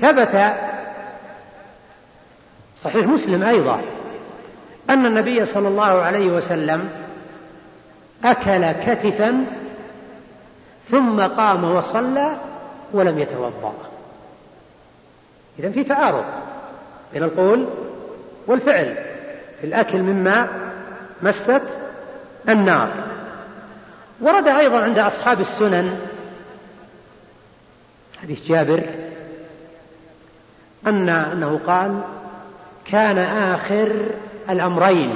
[0.00, 0.54] ثبت
[2.84, 3.80] صحيح مسلم أيضا
[4.90, 6.88] أن النبي صلى الله عليه وسلم
[8.24, 9.44] أكل كتفا
[10.90, 12.36] ثم قام وصلى
[12.92, 13.74] ولم يتوضأ.
[15.58, 16.24] إذا في تعارض
[17.12, 17.66] بين القول
[18.46, 18.96] والفعل.
[19.60, 20.48] في الأكل مما
[21.22, 21.62] مست
[22.48, 22.92] النار.
[24.20, 25.98] ورد أيضا عند أصحاب السنن
[28.22, 28.82] حديث جابر
[30.86, 32.00] أن أنه قال
[32.84, 33.92] كان آخر
[34.50, 35.14] الأمرين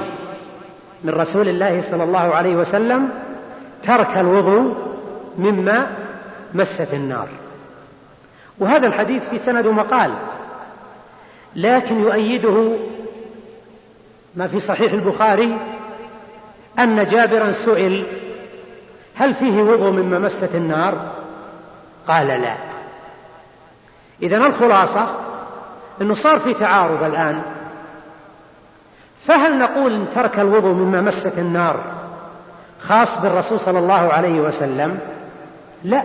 [1.03, 3.09] من رسول الله صلى الله عليه وسلم
[3.83, 4.75] ترك الوضوء
[5.37, 5.87] مما
[6.53, 7.27] مست النار.
[8.59, 10.11] وهذا الحديث في سند مقال
[11.55, 12.71] لكن يؤيده
[14.35, 15.57] ما في صحيح البخاري
[16.79, 18.05] أن جابرا سئل
[19.15, 21.11] هل فيه وضوء مما مست النار؟
[22.07, 22.55] قال لا.
[24.21, 25.15] إذا الخلاصة
[26.01, 27.41] أنه صار في تعارض الآن
[29.27, 31.75] فهل نقول إن ترك الوضوء مما مست النار
[32.81, 34.99] خاص بالرسول صلى الله عليه وسلم؟
[35.83, 36.03] لا.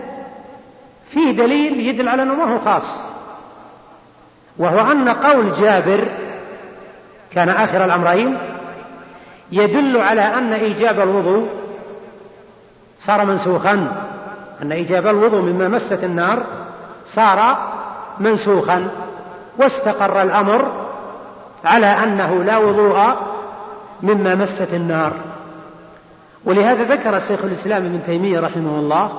[1.09, 3.01] فيه دليل يدل على أنه ما هو خاص
[4.57, 6.07] وهو أن قول جابر
[7.31, 8.37] كان آخر الأمرين
[9.51, 11.47] يدل على أن إيجاب الوضوء
[13.05, 13.87] صار منسوخا
[14.61, 16.43] أن إيجاب الوضوء مما مست النار
[17.07, 17.57] صار
[18.19, 18.87] منسوخا
[19.57, 20.84] واستقر الأمر
[21.65, 23.15] على أنه لا وضوء
[24.03, 25.13] مما مست النار.
[26.45, 29.11] ولهذا ذكر شيخ الإسلام ابن تيمية رحمه الله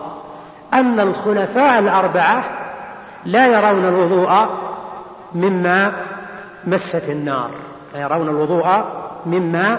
[0.74, 2.44] أن الخلفاء الأربعة
[3.24, 4.46] لا يرون الوضوء
[5.34, 5.92] مما
[6.64, 7.50] مست النار.
[7.94, 8.84] لا يرون الوضوء
[9.26, 9.78] مما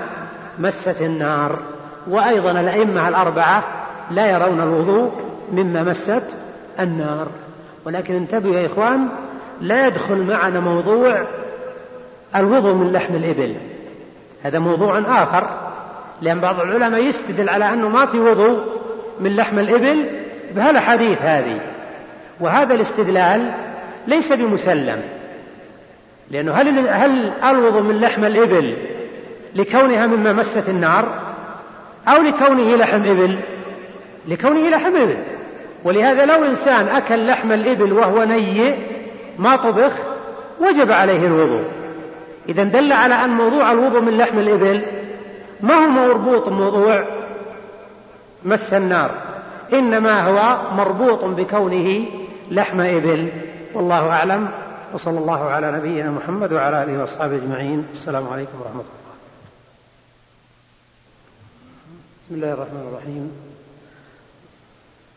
[0.59, 1.59] مست النار.
[2.07, 3.63] وأيضا الأئمة الأربعة
[4.11, 5.11] لا يرون الوضوء
[5.51, 6.24] مما مست
[6.80, 7.28] النار.
[7.86, 9.07] ولكن انتبهوا يا إخوان
[9.61, 11.22] لا يدخل معنا موضوع
[12.36, 13.55] الوضوء من لحم الإبل.
[14.43, 15.49] هذا موضوع آخر
[16.21, 18.59] لأن بعض العلماء يستدل على أنه ما في وضوء
[19.19, 20.05] من لحم الإبل
[20.55, 21.59] بهالأحاديث هذه.
[22.39, 23.51] وهذا الاستدلال
[24.07, 25.01] ليس بمسلم.
[26.32, 28.78] لأنه هل هل الوضوء من لحم الإبل
[29.55, 31.05] لكونها مما مست النار
[32.07, 33.39] أو لكونه لحم إبل؟
[34.28, 35.17] لكونه لحم إبل.
[35.84, 38.75] ولهذا لو إنسان أكل لحم الإبل وهو نيء
[39.39, 39.91] ما طبخ
[40.59, 41.63] وجب عليه الوضوء
[42.50, 44.86] إذا دل على أن موضوع الوضوء من لحم الإبل
[45.62, 47.06] ما هو مربوط بموضوع
[48.45, 49.12] مس النار
[49.74, 52.06] إنما هو مربوط بكونه
[52.52, 53.32] لحم إبل.
[53.74, 54.52] والله أعلم.
[54.93, 57.88] وصلى الله على نبينا محمد وعلى آله وأصحابه أجمعين.
[57.93, 59.08] السلام عليكم ورحمة الله.
[62.22, 63.32] بسم الله الرحمن الرحيم.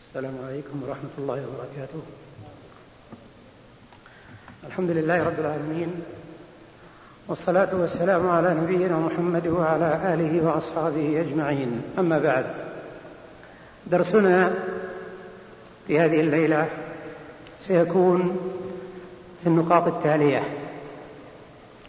[0.09, 2.03] السلام عليكم ورحمة الله وبركاته.
[4.66, 6.03] الحمد لله رب العالمين.
[7.31, 11.83] والصلاة والسلام على نبينا محمد وعلى آله وأصحابه أجمعين.
[11.99, 12.45] أما بعد
[13.87, 14.53] درسنا
[15.87, 16.68] في هذه الليلة
[17.61, 18.37] سيكون
[19.43, 20.43] في النقاط التالية.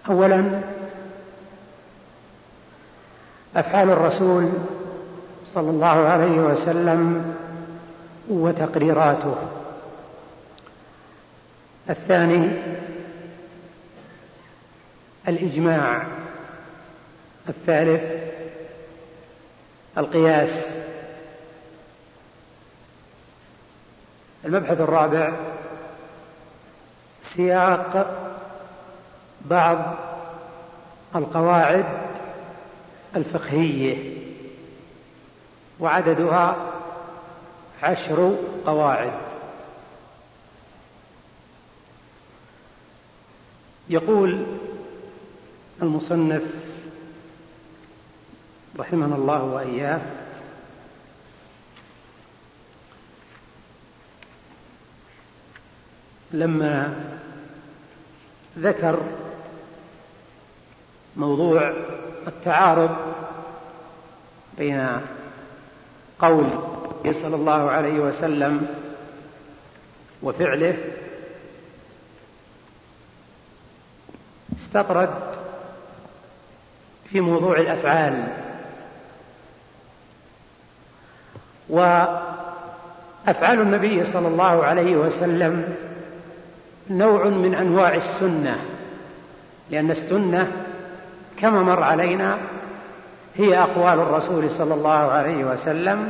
[0.10, 0.62] أولا
[3.56, 4.50] أفعال الرسول
[5.48, 7.34] صلى الله عليه وسلم
[8.30, 9.36] وتقريراته.
[11.89, 12.52] الثاني
[15.28, 16.07] الإجماع
[17.49, 18.03] الثالث
[19.97, 20.65] القياس.
[24.45, 25.34] المبحث الرابع
[27.36, 28.17] سياق
[29.45, 29.95] بعض
[31.15, 31.86] القواعد
[33.15, 34.17] الفقهية
[35.80, 36.55] وعددها
[37.84, 39.11] عشر قواعد.
[43.89, 44.45] يقول
[45.82, 46.42] المصنف
[48.80, 50.02] رحمنا الله وإياه.
[56.32, 56.96] لما
[58.58, 59.00] ذكر
[61.16, 61.74] موضوع
[62.28, 62.96] التعارض
[64.58, 65.02] بين
[66.20, 66.48] قول
[67.12, 68.68] صلى الله عليه وسلم
[70.24, 70.78] وفعله
[74.60, 75.31] استطرد
[77.12, 78.28] في موضوع الأفعال.
[81.70, 85.76] وأفعال النبي صلى الله عليه وسلم
[86.89, 88.57] نوع من أنواع السنة
[89.72, 90.51] لأن السنة
[91.38, 92.38] كما مر علينا
[93.36, 96.09] هي أقوال الرسول صلى الله عليه وسلم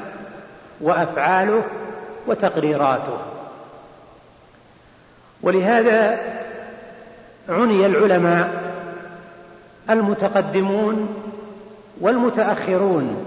[0.82, 1.64] وأفعاله
[2.28, 3.18] وتقريراته.
[5.42, 6.20] ولهذا
[7.50, 8.61] عني العلماء
[9.94, 11.24] المتقدمون
[12.02, 13.26] والمتأخرون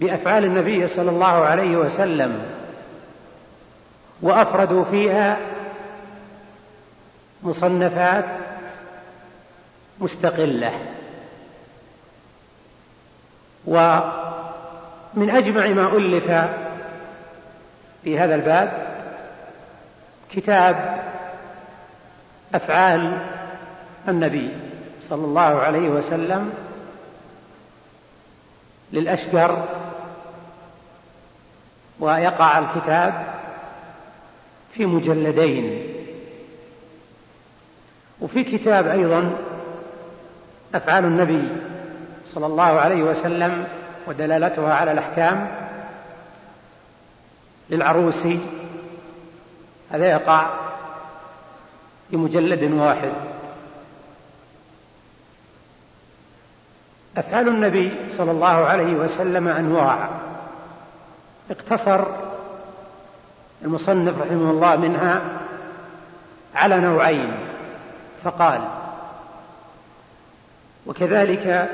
[0.00, 2.42] بأفعال النبي صلى الله عليه وسلم
[4.22, 5.36] وأفردوا فيها
[7.42, 8.24] مصنفات
[10.00, 10.72] مستقلة.
[13.66, 16.30] ومن أجمع ما ألف
[18.04, 18.86] في هذا الباب
[20.30, 21.02] كتاب
[22.54, 23.18] أفعال
[24.08, 24.50] النبي.
[25.08, 26.52] صلى الله عليه وسلم
[28.92, 29.64] للأشقر
[32.00, 33.34] ويقع الكتاب
[34.72, 35.94] في مجلدين
[38.20, 39.30] وفي كتاب أيضا
[40.74, 41.48] أفعال النبي
[42.26, 43.66] صلى الله عليه وسلم
[44.06, 45.48] ودلالتها على الأحكام
[47.70, 48.40] للعروسي
[49.90, 50.46] هذا يقع
[52.10, 53.33] في مجلد واحد.
[57.16, 60.08] أفعال النبي صلى الله عليه وسلم أنواع.
[61.50, 62.04] اقتصر
[63.62, 65.22] المصنف رحمه الله منها
[66.54, 67.32] على نوعين
[68.24, 68.60] فقال
[70.86, 71.68] وكذلك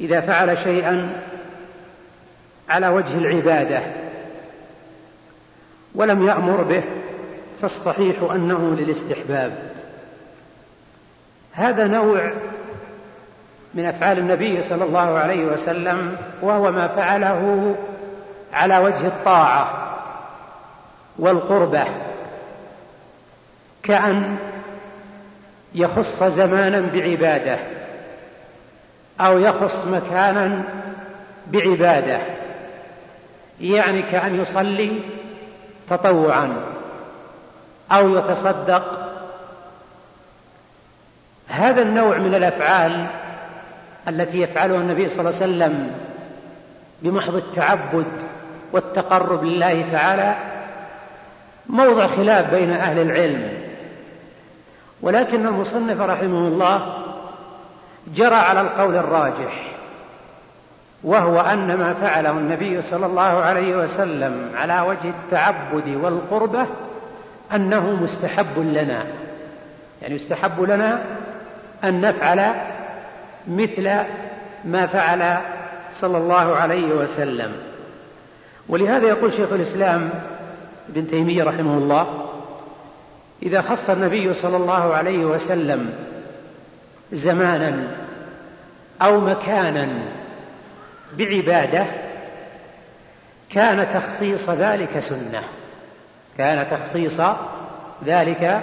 [0.00, 1.22] إذا فعل شيئا
[2.68, 3.82] على وجه العبادة
[5.94, 6.82] ولم يأمر به
[7.62, 9.72] فالصحيح أنه للاستحباب.
[11.52, 12.32] هذا نوع
[13.74, 17.74] من أفعال النبي صلى الله عليه وسلم وهو ما فعله
[18.52, 19.94] على وجه الطاعة
[21.18, 21.84] والقربة
[23.82, 24.36] كأن
[25.74, 27.58] يخص زمانا بعبادة
[29.20, 30.62] أو يخص مكانا
[31.46, 32.18] بعبادة
[33.60, 35.00] يعني كأن يصلي
[35.90, 36.56] تطوعا
[37.92, 39.10] أو يتصدق.
[41.48, 43.06] هذا النوع من الأفعال
[44.08, 45.90] التي يفعلها النبي صلى الله عليه وسلم
[47.02, 48.06] بمحض التعبد
[48.72, 50.34] والتقرب لله تعالى
[51.68, 53.48] موضع خلاف بين أهل العلم.
[55.02, 57.04] ولكن المصنف رحمه الله
[58.14, 59.70] جرى على القول الراجح
[61.04, 66.66] وهو أن ما فعله النبي صلى الله عليه وسلم على وجه التعبد والقربة
[67.54, 69.04] أنه مستحب لنا.
[70.02, 71.02] يعني يستحب لنا
[71.84, 72.54] أن نفعل
[73.48, 73.90] مثل
[74.64, 75.38] ما فعل
[76.00, 77.52] صلى الله عليه وسلم.
[78.68, 80.10] ولهذا يقول شيخ الإسلام
[80.88, 82.30] ابن تيمية رحمه الله
[83.42, 85.94] إذا خص النبي صلى الله عليه وسلم
[87.12, 87.86] زمانا
[89.02, 89.88] أو مكانا
[91.18, 91.86] بعبادة
[93.50, 95.42] كان تخصيص ذلك سنة.
[96.38, 97.20] كان تخصيص
[98.06, 98.62] ذلك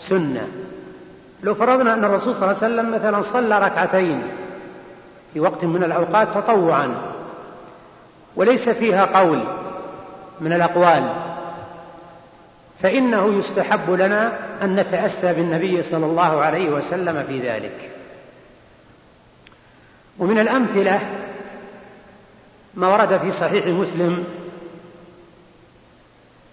[0.00, 0.48] سنة.
[1.42, 4.22] لو فرضنا أن الرسول صلى الله عليه وسلم مثلا صلى ركعتين
[5.34, 6.94] في وقت من الأوقات تطوعا
[8.36, 9.44] وليس فيها قول
[10.40, 11.14] من الأقوال
[12.82, 14.32] فإنه يستحب لنا
[14.62, 17.90] أن نتأسى بالنبي صلى الله عليه وسلم في ذلك.
[20.18, 21.00] ومن الأمثلة
[22.74, 24.24] ما ورد في صحيح مسلم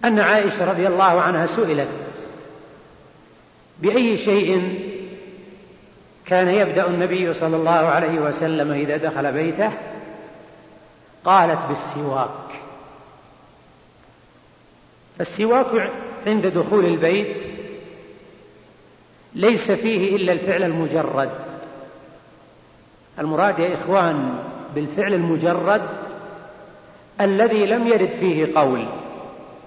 [0.04, 1.88] أن عائشة رضي الله عنها سئلت
[3.78, 4.78] بأي شيء
[6.26, 9.72] كان يبدأ النبي صلى الله عليه وسلم إذا دخل بيته؟
[11.24, 12.60] قالت بالسواك.
[15.18, 15.90] فالسواك
[16.26, 17.46] عند دخول البيت
[19.34, 21.30] ليس فيه إلا الفعل المجرد.
[23.18, 24.38] المراد يا إخوان
[24.74, 25.82] بالفعل المجرد
[27.20, 28.86] الذي لم يرد فيه قول.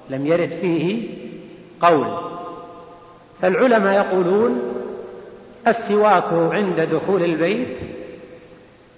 [0.09, 1.09] لم يرد فيه
[1.81, 2.28] قول.
[3.41, 4.61] فالعلماء يقولون
[5.67, 7.79] السواك عند دخول البيت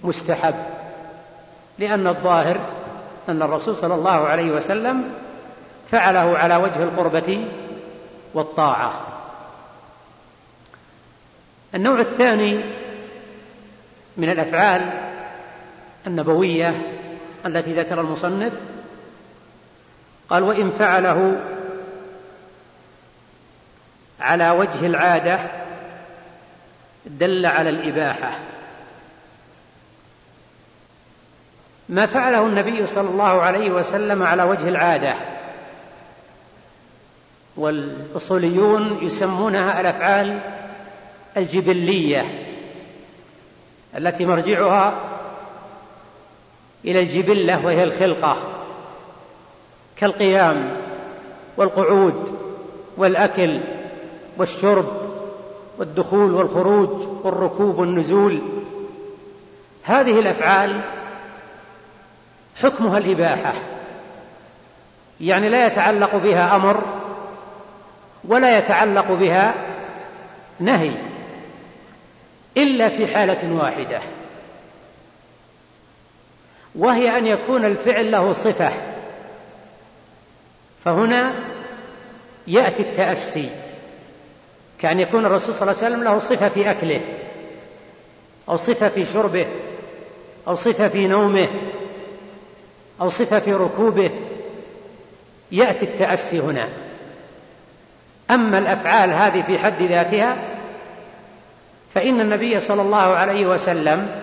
[0.04, 0.54] مستحب
[1.78, 2.60] لأن الظاهر
[3.28, 5.04] أن الرسول صلى الله عليه وسلم
[5.90, 7.44] فعله على وجه القربة
[8.34, 8.92] والطاعة.
[11.74, 12.60] النوع الثاني
[14.16, 14.90] من الأفعال
[16.06, 16.82] النبوية
[17.46, 18.52] التي ذكر المصنف
[20.30, 21.40] قال وإن فعله
[24.22, 25.40] على وجه العادة
[27.06, 28.38] دل على الإباحة.
[31.88, 35.14] ما فعله النبي صلى الله عليه وسلم على وجه العادة.
[37.56, 40.38] والأصوليون يسمونها الأفعال
[41.36, 42.24] الجبلية
[43.96, 44.94] التي مرجعها
[46.84, 48.36] إلى الجبلة وهي الخلقة
[49.96, 50.76] كالقيام
[51.56, 52.38] والقعود
[52.96, 53.60] والأكل
[54.38, 54.86] والشرب
[55.78, 58.40] والدخول والخروج والركوب والنزول.
[59.84, 60.80] هذه الأفعال
[62.56, 63.54] حكمها الإباحة
[65.20, 66.82] يعني لا يتعلق بها أمر
[68.24, 69.54] ولا يتعلق بها
[70.60, 70.94] نهي
[72.56, 74.00] إلا في حالة واحدة
[76.74, 78.72] وهي أن يكون الفعل له صفة
[80.84, 81.32] فهنا
[82.46, 83.61] يأتي التأسي.
[84.82, 87.00] كأن يكون الرسول صلى الله عليه وسلم له صفة في أكله
[88.48, 89.46] أو صفة في شربه
[90.48, 91.48] أو صفة في نومه
[93.00, 94.10] أو صفة في ركوبه.
[95.52, 96.68] يأتي التأسي هنا.
[98.30, 100.36] أما الأفعال هذه في حد ذاتها
[101.94, 104.22] فإن النبي صلى الله عليه وسلم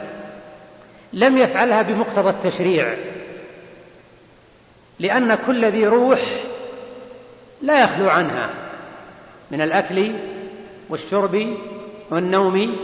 [1.13, 2.93] لم يفعلها بمقتضى التشريع
[4.99, 6.21] لأن كل ذي روح
[7.61, 8.49] لا يخلو عنها
[9.51, 10.11] من الأكل
[10.89, 11.57] والشرب
[12.11, 12.75] والنوم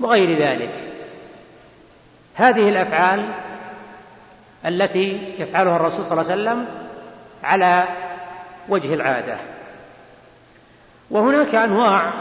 [0.00, 0.74] وغير ذلك.
[2.34, 3.28] هذه الأفعال
[4.66, 6.66] التي يفعلها الرسول صلى الله عليه وسلم
[7.44, 7.84] على
[8.68, 9.36] وجه العادة.
[11.10, 12.12] وهناك أنواع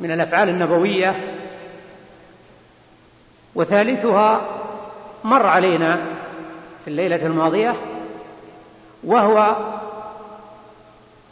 [0.00, 1.34] من الأفعال النبوية
[3.54, 4.40] وثالثها
[5.24, 5.96] مر علينا
[6.84, 7.74] في الليلة الماضية
[9.04, 9.56] وهو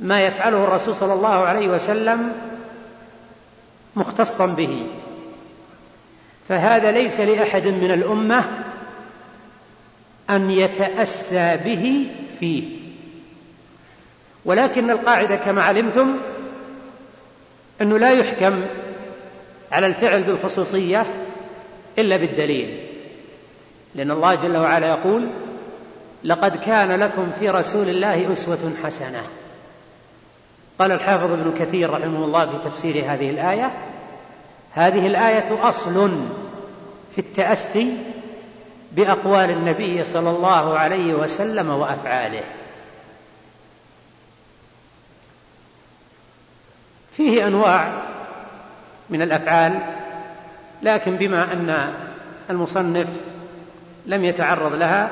[0.00, 2.32] ما يفعله الرسول صلى الله عليه وسلم
[3.96, 4.86] مختصا به.
[6.48, 8.44] فهذا ليس لأحد من الأمة
[10.30, 12.06] أن يتأسى به
[12.40, 12.64] فيه.
[14.44, 16.16] ولكن القاعدة كما علمتم
[17.82, 18.64] أنه لا يحكم
[19.72, 21.06] على الفعل بالخصوصية
[21.98, 22.78] إلا بالدليل.
[23.94, 25.28] لأن الله جل وعلا يقول
[26.24, 29.22] لقد كان لكم في رسول الله أسوة حسنة.
[30.78, 33.70] قال الحافظ ابن كثير رحمه الله في تفسير هذه الآية
[34.72, 36.10] هذه الآية أصل
[37.12, 37.98] في التأسي
[38.92, 42.42] بأقوال النبي صلى الله عليه وسلم وأفعاله.
[47.16, 47.92] فيه أنواع
[49.10, 49.80] من الأفعال
[50.82, 51.94] لكن بما أن
[52.50, 53.08] المصنف
[54.06, 55.10] لم يتعرض لها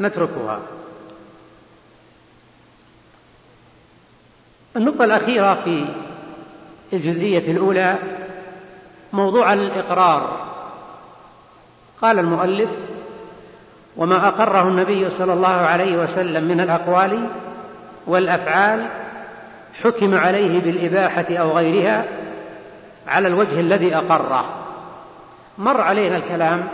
[0.00, 0.60] نتركها.
[4.76, 5.84] النقطة الأخيرة في
[6.92, 7.96] الجزئية الأولى
[9.12, 10.40] موضوع الإقرار.
[12.02, 12.70] قال المؤلف
[13.96, 17.28] وما أقره النبي صلى الله عليه وسلم من الأقوال
[18.06, 18.86] والأفعال
[19.82, 22.04] حكم عليه بالإباحة أو غيرها
[23.06, 24.44] على الوجه الذي أقره.
[25.58, 26.68] مر علينا الكلام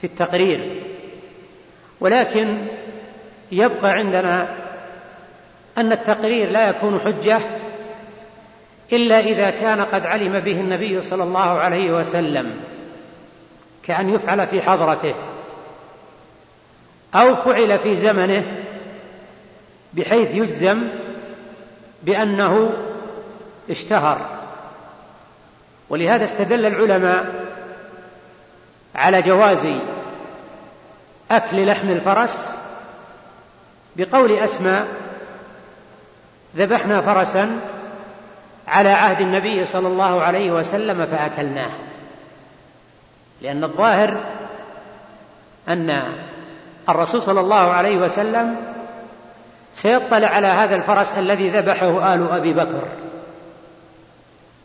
[0.00, 0.82] في التقرير
[2.00, 2.56] ولكن
[3.52, 4.48] يبقى عندنا
[5.78, 7.40] أن التقرير لا يكون حجة
[8.92, 12.60] إلا إذا كان قد علم به النبي صلى الله عليه وسلم
[13.82, 15.14] كأن يفعل في حضرته
[17.14, 18.44] أو فعل في زمنه
[19.92, 20.88] بحيث يجزم
[22.02, 22.72] بأنه
[23.70, 24.38] اشتهر.
[25.90, 27.46] ولهذا استدل العلماء
[28.94, 29.68] على جواز
[31.30, 32.48] أكل لحم الفرس
[33.96, 34.88] بقول أسماء
[36.56, 37.60] ذبحنا فرسا
[38.68, 41.70] على عهد النبي صلى الله عليه وسلم فأكلناه.
[43.42, 44.16] لأن الظاهر
[45.68, 46.02] أن
[46.88, 48.56] الرسول صلى الله عليه وسلم
[49.72, 52.82] سيطلع على هذا الفرس الذي ذبحه آل أبي بكر.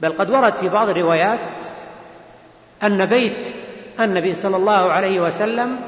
[0.01, 1.39] بل قد ورد في بعض الروايات
[2.83, 3.47] أن بيت
[3.99, 5.79] النبي صلى الله عليه وسلم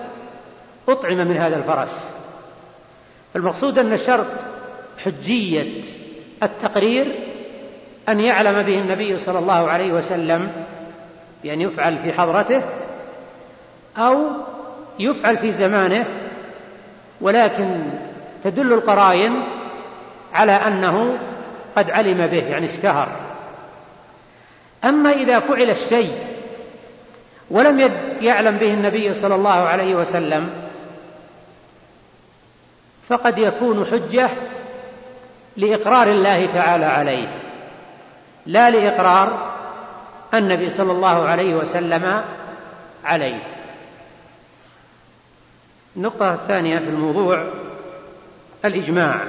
[0.89, 2.00] أطعم من هذا الفرس.
[3.36, 4.28] المقصود أن شرط
[5.04, 5.84] حجية
[6.43, 7.16] التقرير
[8.10, 10.52] أن يعلم به النبي صلى الله عليه وسلم
[11.43, 12.62] بأن يفعل في حضرته
[13.98, 14.28] أو
[15.00, 16.06] يفعل في زمانه
[17.22, 17.84] ولكن
[18.43, 19.43] تدل القرائن
[20.34, 21.18] على أنه
[21.76, 23.08] قد علم به يعني اشتهر.
[24.84, 26.12] أما إذا فعل الشيء
[27.52, 27.91] ولم
[28.22, 30.50] يعلم به النبي صلى الله عليه وسلم
[33.10, 34.30] فقد يكون حجة
[35.58, 37.28] لإقرار الله تعالى عليه
[38.45, 39.56] لا لإقرار
[40.34, 42.22] النبي صلى الله عليه وسلم
[43.03, 43.39] عليه.
[45.97, 47.43] النقطة الثانية في الموضوع
[48.66, 49.22] الإجماع.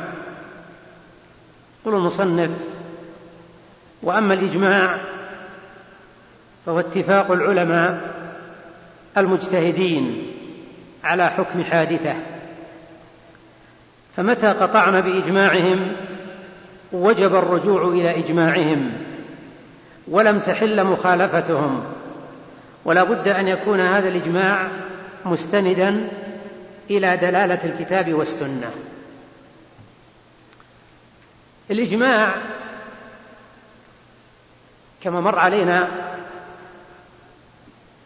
[1.81, 2.51] يقول المصنف
[4.03, 4.99] وأما الإجماع
[6.66, 8.01] فهو اتفاق العلماء
[9.16, 10.33] المجتهدين
[11.05, 12.14] على حكم حادثة.
[14.16, 15.93] فمتى قطعنا بإجماعهم
[16.93, 18.93] وجب الرجوع إلى إجماعهم
[20.09, 21.84] ولم تحل مخالفتهم.
[22.84, 24.68] ولا بد أن يكون هذا الإجماع
[25.24, 26.09] مستندا
[26.91, 28.70] إلى دلالة الكتاب والسنة.
[31.70, 32.34] الإجماع
[35.01, 35.89] كما مر علينا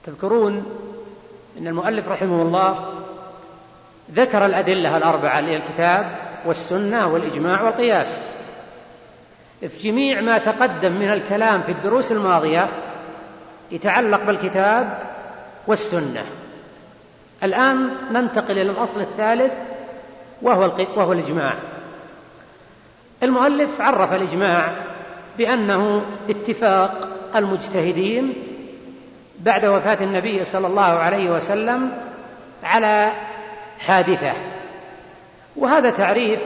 [0.04, 0.64] تذكرون
[1.58, 2.94] أن المؤلف رحمه الله
[4.14, 8.39] ذكر الأدلة الأربعة اللي الكتاب والسنة والإجماع والقياس.
[9.60, 12.68] في جميع ما تقدم من الكلام في الدروس الماضية
[13.70, 14.98] يتعلق بالكتاب
[15.66, 16.24] والسنة.
[17.42, 19.52] الآن ننتقل إلى الأصل الثالث
[20.42, 21.54] وهو, وهو الإجماع.
[23.22, 24.72] المؤلف عرف الإجماع
[25.38, 28.34] بأنه اتفاق المجتهدين
[29.40, 31.92] بعد وفاة النبي صلى الله عليه وسلم
[32.62, 33.12] على
[33.78, 34.32] حادثة.
[35.56, 36.40] وهذا تعريف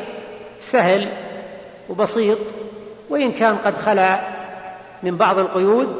[0.61, 1.09] سهل
[1.89, 2.39] وبسيط
[3.09, 4.21] وإن كان قد خلا
[5.03, 5.97] من بعض القيود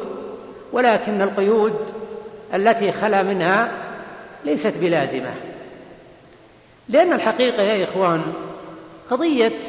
[0.73, 1.93] ولكن القيود
[2.53, 3.71] التي خلا منها
[4.45, 5.33] ليست بلازمة.
[6.89, 8.23] لأن الحقيقة يا إخوان
[9.09, 9.59] قضية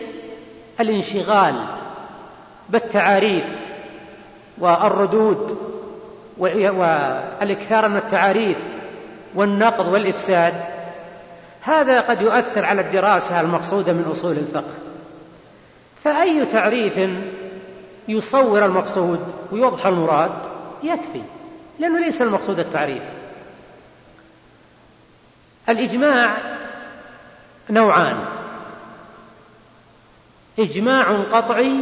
[0.81, 1.55] الانشغال
[2.69, 3.45] بالتعاريف
[4.59, 5.59] والردود
[6.39, 8.59] والإكثار من التعاريف
[9.35, 10.55] والنقض والإفساد
[11.61, 14.86] هذا قد يؤثر على الدراسة المقصودة من أصول الفقه.
[16.07, 17.11] فأي تعريف
[18.09, 19.21] يصور المقصود
[19.53, 20.31] ويوضح المراد؟
[20.83, 21.23] يكفي
[21.79, 23.03] لأنه ليس المقصود التعريف.
[25.69, 26.39] الإجماع
[27.71, 28.25] نوعان
[30.59, 31.75] إجماع قطعي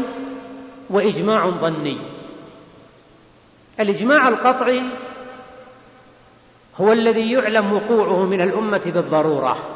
[0.91, 1.99] وإجماع ظني.
[3.81, 4.83] الإجماع القطعي
[6.77, 9.74] هو الذي يعلم وقوعه من الأمة بالضرورة.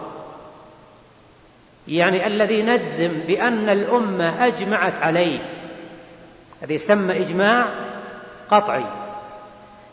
[1.88, 5.38] يعني الذي نجزم بأن الأمة أجمعت عليه.
[6.62, 7.66] هذا يسمى إجماع
[8.50, 8.84] قطعي.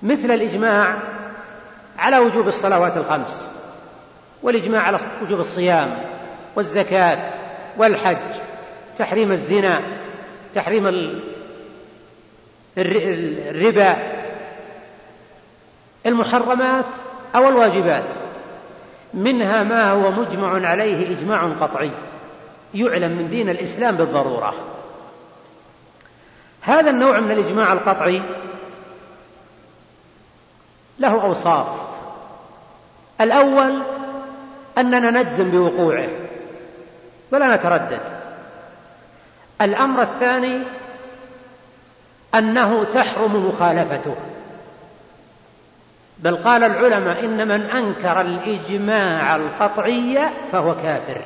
[0.04, 0.96] مثل الإجماع
[1.98, 3.48] على وجوب الصلوات الخمس
[4.44, 5.98] والإجماع على وجوب الصيام
[6.56, 7.34] والزكاة
[7.78, 8.42] والحج
[8.98, 9.82] تحريم الزنا
[10.56, 11.12] تحريم
[12.78, 13.96] الربا.
[16.06, 16.86] المحرمات
[17.36, 18.25] أو الواجبات.
[19.16, 21.92] منها ما هو مجمع عليه إجماع قطعي
[22.74, 24.54] يعلم من دين الإسلام بالضرورة.
[26.62, 28.22] هذا النوع من الإجماع القطعي
[31.00, 31.68] له أوصاف.
[33.22, 33.82] الأول
[34.78, 36.08] أننا نجزم بوقوعه
[37.32, 38.02] ولا نتردد.
[39.62, 40.62] الأمر الثاني
[42.36, 44.16] أنه تحرم مخالفته.
[46.20, 50.20] بل قال العلماء إن من أنكر الإجماع القطعي
[50.52, 51.22] فهو كافر.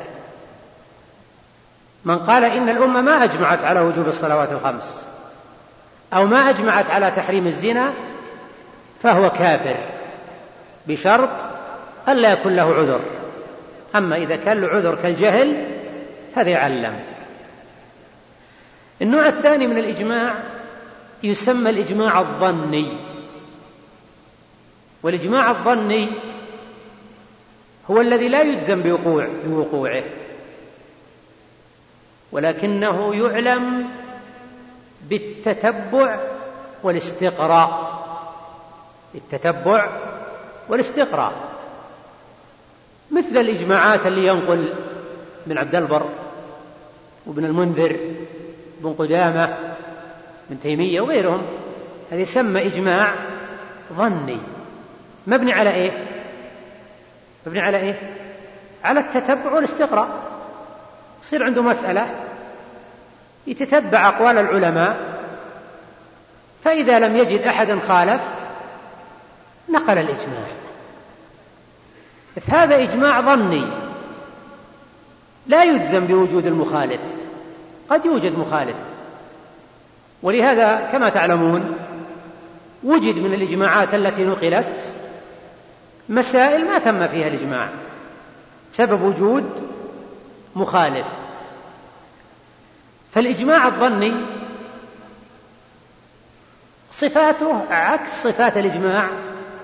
[2.05, 5.05] من قال إن الأمة ما أجمعت على وجوب الصلوات الخمس
[6.13, 7.93] أو ما أجمعت على تحريم الزنا
[9.01, 9.75] فهو كافر
[10.87, 11.29] بشرط
[12.09, 13.01] ألا يكون له عذر.
[13.95, 15.67] أما إذا كان له عذر كالجهل
[16.35, 16.99] هذا يعلم.
[19.01, 20.33] النوع الثاني من الإجماع
[21.23, 23.09] يسمى الإجماع الظني.
[25.04, 26.10] والإجماع الظني
[27.91, 30.04] هو الذي لا يجزم بوقوع بوقوعه.
[32.32, 33.88] ولكنه يعلم
[35.10, 36.20] بالتتبع
[36.84, 38.00] والاستقراء.
[39.14, 39.89] بالتتبع
[40.70, 41.34] والاستقراء.
[43.12, 44.74] مثل الإجماعات اللي ينقل
[45.47, 46.10] ابن عبد البر
[47.26, 48.00] وابن المنذر
[48.80, 49.58] بن قدامة
[50.50, 51.41] بن تيمية وغيرهم.
[52.12, 53.16] هذا يسمى إجماع
[53.93, 54.38] ظني.
[55.30, 55.91] مبني على إيه؟
[57.47, 57.95] مبني على إيه؟
[58.84, 60.09] على التتبع والاستقراء.
[61.23, 62.07] يصير عنده مسألة
[63.47, 65.19] يتتبع أقوال العلماء
[66.63, 68.21] فإذا لم يجد أحدا خالف
[69.69, 70.47] نقل الإجماع.
[72.47, 73.67] هذا إجماع ظني.
[75.47, 77.01] لا يجزم بوجود المخالف.
[77.89, 78.75] قد يوجد مخالف.
[80.23, 81.75] ولهذا كما تعلمون
[82.84, 84.91] وجد من الإجماعات التي نقلت
[86.10, 87.70] مسائل ما تم فيها الإجماع.
[88.74, 89.70] بسبب وجود
[90.55, 91.07] مخالف.
[93.14, 94.26] فالإجماع الظني
[96.91, 99.10] صفاته عكس صفات الإجماع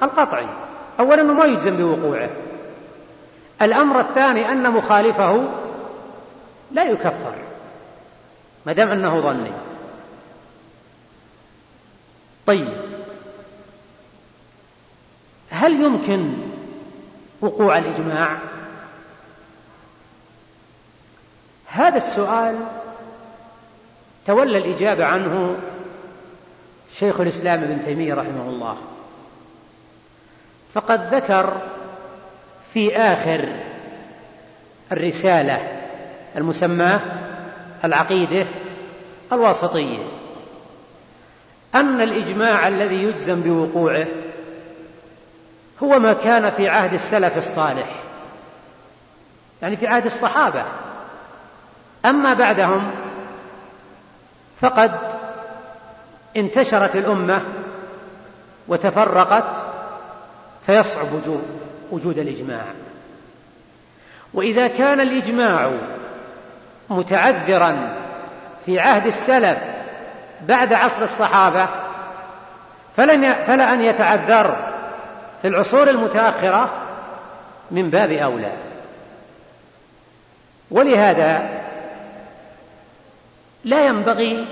[0.03, 0.47] القطعي.
[0.99, 2.29] أولا ما يجزم بوقوعه.
[3.61, 5.49] الأمر الثاني أن مخالفه
[6.71, 7.33] لا يكفر
[8.65, 9.51] ما دام أنه ظني.
[12.47, 12.84] طيب.
[15.55, 16.33] هل يمكن
[17.41, 18.37] وقوع الإجماع؟
[21.67, 22.55] هذا السؤال
[24.25, 25.57] تولى الإجابة عنه
[26.93, 28.77] شيخ الإسلام ابن تيمية رحمه الله.
[30.73, 31.61] فقد ذكر
[32.73, 33.49] في آخر
[34.91, 35.81] الرسالة
[36.35, 37.01] المسماة
[37.85, 38.47] العقيدة
[39.31, 39.99] الواسطية
[41.75, 44.07] أن الإجماع الذي يجزم بوقوعه
[45.83, 47.89] هو ما كان في عهد السلف الصالح
[49.61, 50.65] يعني في عهد الصحابة.
[52.05, 52.91] أما بعدهم
[54.61, 54.91] فقد
[56.37, 57.41] انتشرت الأمة
[58.67, 59.63] وتفرقت
[60.65, 61.07] فيصعب
[61.91, 62.63] وجود الإجماع.
[64.33, 65.71] وإذا كان الإجماع
[66.89, 67.95] متعذرا
[68.65, 69.57] في عهد السلف
[70.41, 71.67] بعد عصر الصحابة
[72.97, 74.74] فلن فلا أن يتعذر
[75.41, 76.73] في العصور المتأخرة
[77.71, 78.51] من باب أولى.
[80.71, 81.61] ولهذا
[83.63, 84.45] لا ينبغي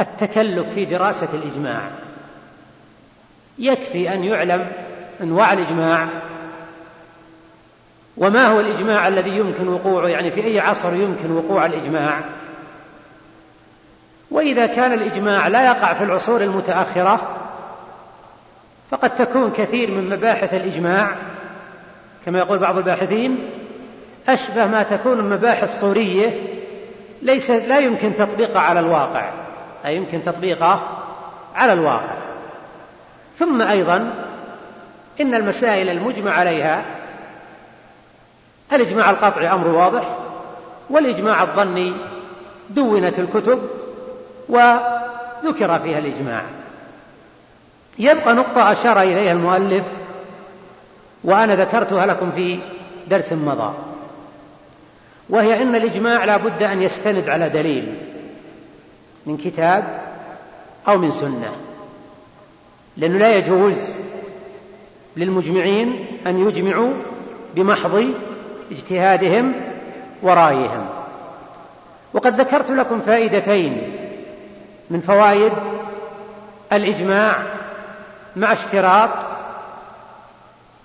[0.00, 1.80] التكلف في دراسة الإجماع.
[3.58, 4.72] يكفي أن يعلم
[5.20, 6.08] أنواع الإجماع
[8.16, 12.20] وما هو الإجماع الذي يمكن وقوعه يعني في أي عصر يمكن وقوع الإجماع.
[14.30, 17.35] وإذا كان الإجماع لا يقع في العصور المتأخرة
[18.90, 21.10] فقد تكون كثير من مباحث الإجماع
[22.26, 23.38] كما يقول بعض الباحثين
[24.28, 26.40] أشبه ما تكون المباحث صورية
[27.22, 29.30] ليس لا يمكن تطبيقها على الواقع
[29.84, 30.80] لا يمكن تطبيقه
[31.54, 32.14] على الواقع.
[33.38, 34.14] ثم أيضا
[35.20, 36.82] إن المسائل المجمع عليها
[38.72, 40.16] الإجماع القطعي أمر واضح
[40.90, 41.92] والإجماع الظني
[42.70, 43.62] دونت الكتب
[44.48, 46.42] وذكر فيها الإجماع.
[47.98, 49.86] يبقى نقطة أشار إليها المؤلف
[51.24, 52.58] وأنا ذكرتها لكم في
[53.08, 53.74] درس مضى.
[55.30, 57.94] وهي أن الإجماع لا بد أن يستند على دليل
[59.26, 60.00] من كتاب
[60.88, 61.52] أو من سنة
[62.96, 63.94] لأنه لا يجوز
[65.16, 66.92] للمجمعين أن يجمعوا
[67.54, 68.04] بمحض
[68.70, 69.52] اجتهادهم
[70.22, 70.86] ورأيهم.
[72.14, 73.92] وقد ذكرت لكم فائدتين
[74.90, 75.52] من فوائد
[76.72, 77.55] الإجماع
[78.36, 79.26] مع اشتراط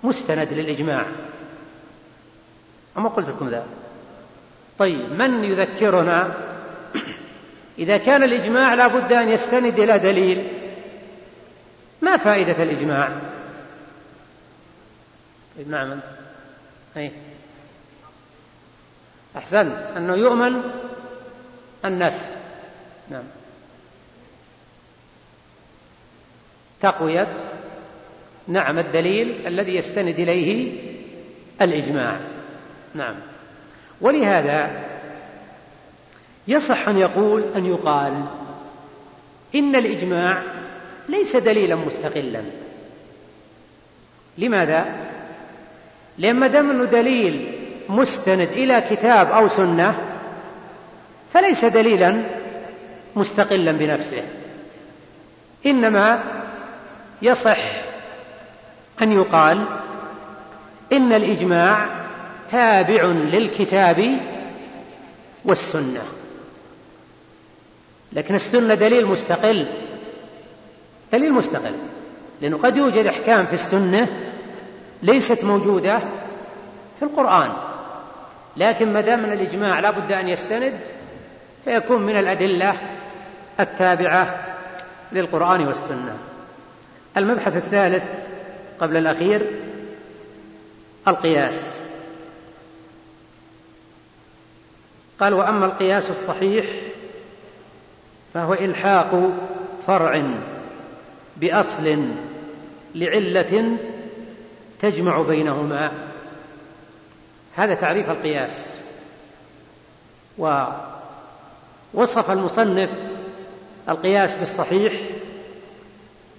[0.03, 1.05] مستند للإجماع.
[2.97, 3.65] أما قلت لكم ذا.
[4.79, 6.33] طيب من يذكرنا؟
[7.79, 10.47] إذا كان الإجماع لا بد أن يستند إلى دليل
[12.01, 13.11] ما فائدة الإجماع؟
[15.57, 15.99] طيب نعم
[16.97, 17.11] أي.
[19.37, 20.61] أحسن أنه يؤمن
[21.85, 22.25] النسخ
[23.09, 23.23] نعم.
[26.81, 27.27] تقوية
[28.47, 30.71] نعم الدليل الذي يستند إليه
[31.61, 32.19] الإجماع.
[32.95, 33.15] نعم.
[34.01, 34.69] ولهذا
[36.47, 38.23] يصح أن يقول أن يقال
[39.55, 40.41] إن الإجماع
[41.09, 42.41] ليس دليلا مستقلا.
[44.37, 44.85] لماذا؟
[46.17, 47.51] لأن ما دام أنه دليل
[47.89, 49.95] مستند إلى كتاب أو سنة
[51.33, 52.23] فليس دليلا
[53.15, 54.23] مستقلا بنفسه.
[55.65, 56.40] إنما
[57.21, 57.59] يصح
[59.01, 59.65] أن يقال
[60.93, 61.87] إن الإجماع
[62.51, 64.19] تابع للكتاب
[65.45, 66.01] والسنة.
[68.13, 69.67] لكن السنة دليل مستقل
[71.13, 71.75] دليل مستقل
[72.41, 74.07] لأنه قد يوجد أحكام في السنة
[75.03, 75.99] ليست موجودة
[76.99, 77.51] في القرآن.
[78.57, 80.79] لكن ما دام الإجماع لا بد أن يستند
[81.65, 82.75] فيكون من الأدلة
[83.59, 84.35] التابعة
[85.11, 86.30] للقرآن والسنة.
[87.17, 88.03] المبحث الثالث
[88.79, 89.41] قبل الأخير
[91.07, 91.81] القياس.
[95.19, 96.65] قال وأما القياس الصحيح
[98.33, 99.31] فهو إلحاق
[99.87, 100.23] فرع
[101.37, 102.05] بأصل
[102.95, 103.77] لعلة
[104.81, 105.91] تجمع بينهما.
[107.55, 108.81] هذا تعريف القياس.
[110.37, 112.89] ووصف المصنف
[113.89, 114.93] القياس بالصحيح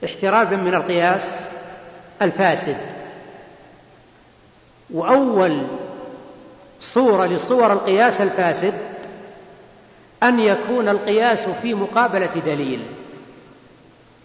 [0.04, 1.22] احترازا من القياس
[2.22, 2.76] الفاسد.
[4.90, 5.66] وأول
[6.80, 8.74] صورة لصور القياس الفاسد
[10.22, 12.86] أن يكون القياس في مقابلة دليل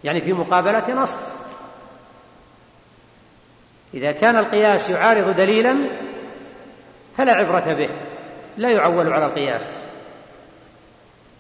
[0.03, 1.15] يعني في مقابلة نص.
[3.93, 5.75] إذا كان القياس يعارض دليلا
[7.17, 7.89] فلا عبرة به
[8.57, 9.77] لا يعول على القياس.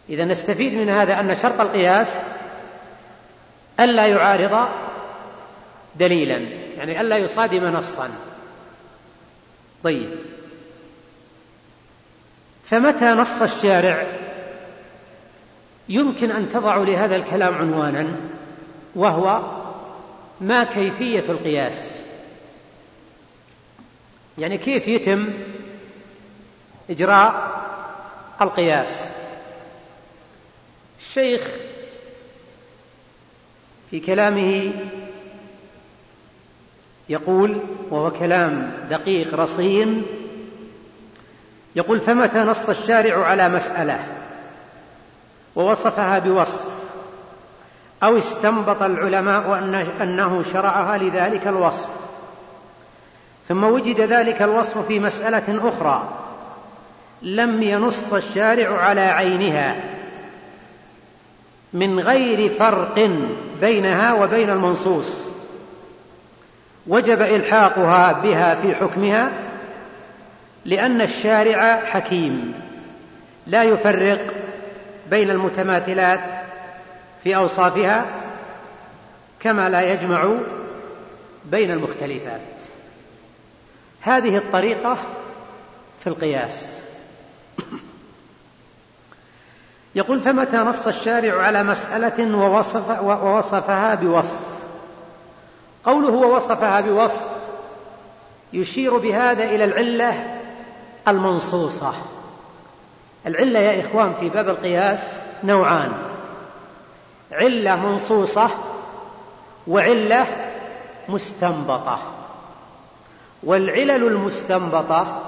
[0.09, 2.36] إذا نستفيد من هذا أن شرط القياس
[3.79, 4.69] ألا يعارض
[5.95, 6.37] دليلا
[6.77, 8.09] يعني ألا يصادم نصا.
[9.83, 10.09] طيب.
[12.69, 14.07] فمتى نص الشارع؟
[15.89, 18.07] يمكن أن تضع لهذا الكلام عنوانا
[18.95, 19.41] وهو
[20.41, 21.97] ما كيفية القياس.
[24.37, 25.29] يعني كيف يتم
[26.89, 27.57] إجراء
[28.41, 29.09] القياس؟
[30.99, 31.41] الشيخ
[33.91, 34.71] في كلامه
[37.09, 37.57] يقول
[37.89, 40.03] وهو كلام دقيق رصين
[41.75, 43.99] يقول فمتى نص الشارع على مسألة؟
[45.55, 46.65] ووصفها بوصف
[48.03, 49.59] أو استنبط العلماء
[50.01, 51.89] أنه شرعها لذلك الوصف
[53.47, 56.09] ثم وجد ذلك الوصف في مسألة أخرى
[57.21, 59.96] لم ينص الشارع على عينها.
[61.77, 63.09] من غير فرق
[63.61, 65.27] بينها وبين المنصوص.
[66.87, 69.31] وجب إلحاقها بها في حكمها
[70.65, 72.53] لأن الشارع حكيم
[73.47, 74.33] لا يفرق
[75.09, 76.19] بين المتماثلات
[77.23, 78.05] في أوصافها
[79.39, 80.29] كما لا يجمع
[81.45, 82.41] بين المختلفات.
[84.01, 84.97] هذه الطريقة
[85.99, 86.81] في القياس.
[89.97, 94.43] يقول فمتى نص الشارع على مسألة ووصف ووصفها بوصف؟
[95.85, 97.27] قوله ووصفها بوصف
[98.53, 100.39] يشير بهذا إلى العلة
[101.07, 101.93] المنصوصة.
[103.27, 104.99] العلة يا إخوان في باب القياس
[105.43, 105.91] نوعان.
[107.31, 108.49] علة منصوصة
[109.67, 110.27] وعلة
[111.09, 111.99] مستنبطة.
[113.43, 115.21] والعلل المستنبطة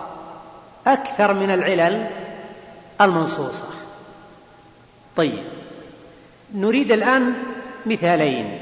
[0.88, 2.10] أكثر من العلل
[3.02, 3.79] المنصوصة.
[5.20, 5.44] طيب
[6.54, 7.34] نريد الآن
[7.86, 8.60] مثالين.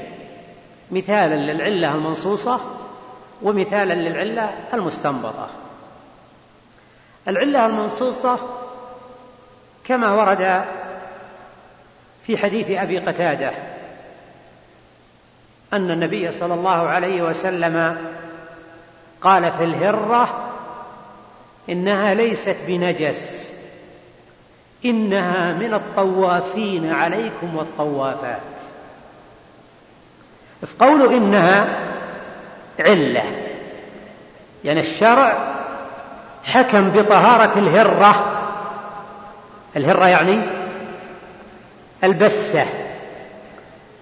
[0.90, 2.60] مثالا للعلة المنصوصة
[3.42, 5.48] ومثالا للعلة المستنبطة.
[7.28, 8.38] العلة المنصوصة
[9.84, 10.64] كما ورد
[12.22, 13.52] في حديث أبي قتادة
[15.72, 17.96] أن النبي صلى الله عليه وسلم
[19.20, 20.50] قال في الهرة
[21.68, 23.47] إنها ليست بنجس.
[24.84, 28.40] إنها من الطوافين عليكم والطوافات.
[30.60, 30.66] في
[31.16, 31.66] إنها
[32.80, 33.24] علة
[34.64, 35.38] يعني الشرع
[36.44, 38.34] حكم بطهارة الهرة.
[39.76, 40.40] الهرة يعني
[42.04, 42.66] البسة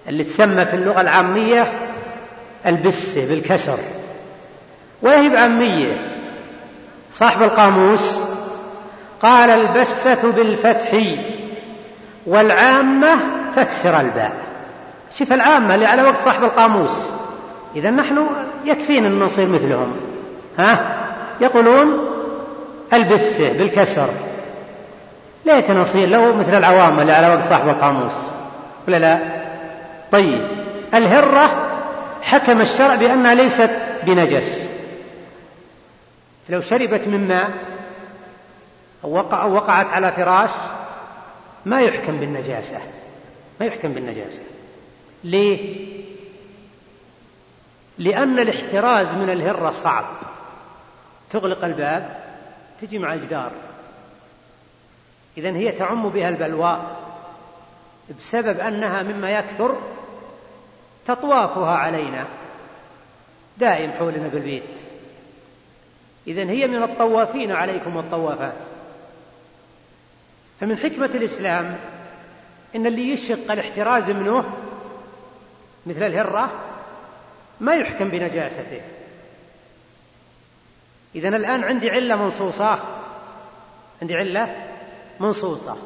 [0.07, 1.71] اللي تسمى في اللغة العامية
[2.65, 3.79] البسة بالكسر.
[5.01, 5.97] وهي بعامية
[7.11, 8.26] صاحب القاموس
[9.21, 11.01] قال البسة بالفتح
[12.25, 13.19] والعامة
[13.55, 14.31] تكسر الباء.
[15.17, 16.97] شوف العامة اللي على وقت صاحب القاموس.
[17.75, 18.27] إذا نحن
[18.65, 19.95] يكفينا أن نصير مثلهم.
[20.59, 20.97] ها؟
[21.41, 22.07] يقولون
[22.93, 24.09] البسة بالكسر.
[25.45, 28.15] ليت نصير لو مثل العوام اللي على وقت صاحب القاموس.
[28.87, 29.19] ولا لا؟
[30.11, 30.41] طيب.
[30.93, 31.67] الهرة
[32.21, 33.71] حكم الشرع بأنها ليست
[34.03, 34.67] بنجس.
[36.49, 37.49] لو شربت من ماء
[39.03, 40.49] أو, وقع وقعت على فراش
[41.65, 42.81] ما يحكم بالنجاسة.
[43.59, 44.41] ما يحكم بالنجاسة.
[45.23, 45.87] ليه؟
[47.97, 50.05] لأن الاحتراز من الهرة صعب.
[51.29, 52.23] تغلق الباب
[52.81, 53.51] تجي مع الجدار.
[55.37, 56.81] إذا هي تعم بها البلوى
[58.19, 59.77] بسبب أنها مما يكثر
[61.07, 62.25] تطوافها علينا
[63.57, 64.79] دائم حولنا بالبيت
[66.27, 68.76] إذا هي من الطوافين عليكم والطوافات.
[70.59, 71.77] فمن حكمة الإسلام
[72.75, 74.43] إن اللي يشق الاحتراز منه
[75.85, 76.51] مثل الهرة
[77.59, 78.81] ما يحكم بنجاسته.
[81.15, 82.79] إذا الآن عندي علة منصوصة
[84.01, 84.55] عندي علة
[85.19, 85.77] منصوصة.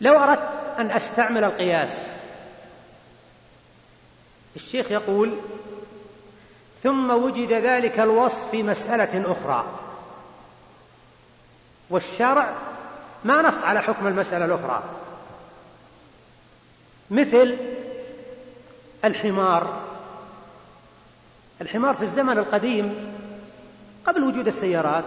[0.00, 2.16] لو أردت أن أستعمل القياس
[4.56, 5.38] الشيخ يقول
[6.82, 9.64] ثم وجد ذلك الوصف في مسألة أخرى.
[11.90, 12.54] والشرع
[13.24, 14.82] ما نص على حكم المسألة الأخرى.
[17.10, 17.56] مثل
[19.04, 19.82] الحمار.
[21.60, 23.14] الحمار في الزمن القديم
[24.06, 25.04] قبل وجود السيارات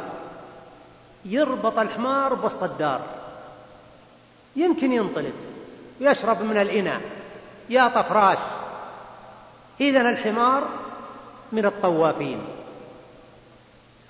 [1.26, 3.01] يربط الحمار بوسط الدار.
[4.55, 5.34] يمكن ينطلق
[6.01, 7.01] ويشرب من الإناء
[7.70, 8.38] يا طفراش
[9.82, 10.63] إذا الحمار
[11.51, 12.41] من الطوافين.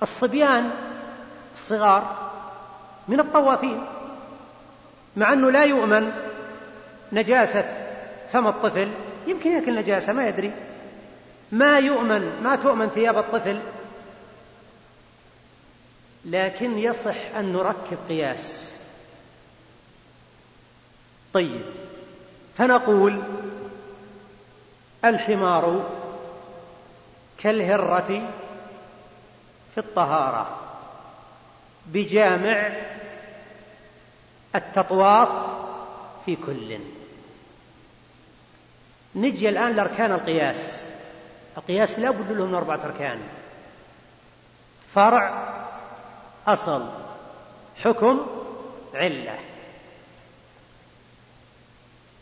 [0.04, 0.72] الصبيان
[1.54, 2.30] الصغار
[3.08, 3.97] من الطوافين.
[5.18, 6.12] مع أنه لا يؤمن
[7.12, 7.88] نجاسة
[8.32, 8.92] فم الطفل
[9.28, 10.52] يمكن يأكل نجاسة ما يدري.
[11.52, 13.60] ما يؤمن ما تؤمن ثياب الطفل.
[16.26, 18.74] لكن يصح أن نركب قياس.
[21.34, 21.62] طيب
[22.58, 23.24] فنقول
[25.06, 25.90] الحمار
[27.38, 28.32] كالهرة
[29.74, 30.60] في الطهارة
[31.88, 32.72] بجامع
[34.58, 35.30] التطواف
[36.26, 36.80] في كل.
[39.16, 40.88] نجي الآن لأركان القياس.
[41.58, 43.20] القياس لا بد له من أربعة أركان.
[44.94, 45.54] فرع
[46.48, 46.90] أصل
[47.84, 48.28] حكم
[48.94, 49.40] علة.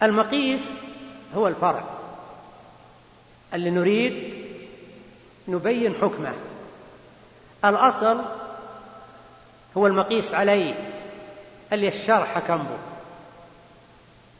[0.04, 0.62] المقيس
[1.36, 1.84] هو الفرع.
[3.54, 4.46] اللي نريد
[5.48, 6.34] نبين حكمه.
[7.66, 8.22] الأصل
[9.78, 10.95] هو المقيس عليه.
[11.74, 12.78] اللي الشرع حكم به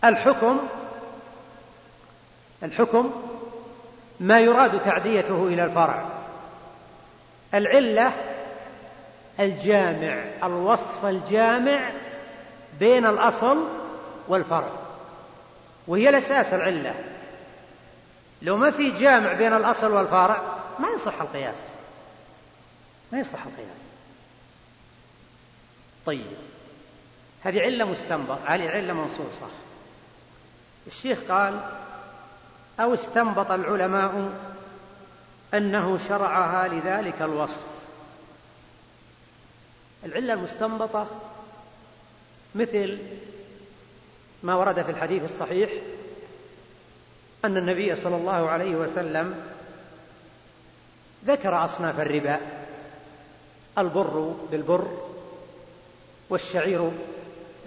[0.10, 0.60] الحكم
[2.64, 3.12] الحكم
[4.20, 6.06] ما يراد تعديته إلى الفرع.
[7.54, 8.14] العلة
[9.40, 11.92] الجامع الوصف الجامع
[12.80, 13.68] بين الأصل
[14.28, 14.70] والفرع.
[15.88, 16.96] وهي الأساس العلة.
[18.42, 20.42] لو ما في جامع بين الأصل والفرع
[20.80, 21.58] ما يصح القياس.
[23.12, 23.86] ما يصح القياس.
[26.06, 26.55] طيب.
[27.46, 29.48] هذه علة مستنبط هذه علة منصوصة.
[30.88, 31.60] الشيخ قال
[32.80, 34.32] أو استنبط العلماء
[35.54, 37.64] أنه شرعها لذلك الوصف.
[40.06, 41.08] العلة المستنبطة
[42.56, 42.98] مثل
[44.44, 45.70] ما ورد في الحديث الصحيح
[47.46, 49.36] أن النبي صلى الله عليه وسلم
[51.26, 52.40] ذكر أصناف الربا
[53.78, 54.88] البر بالبر
[56.30, 56.92] والشعير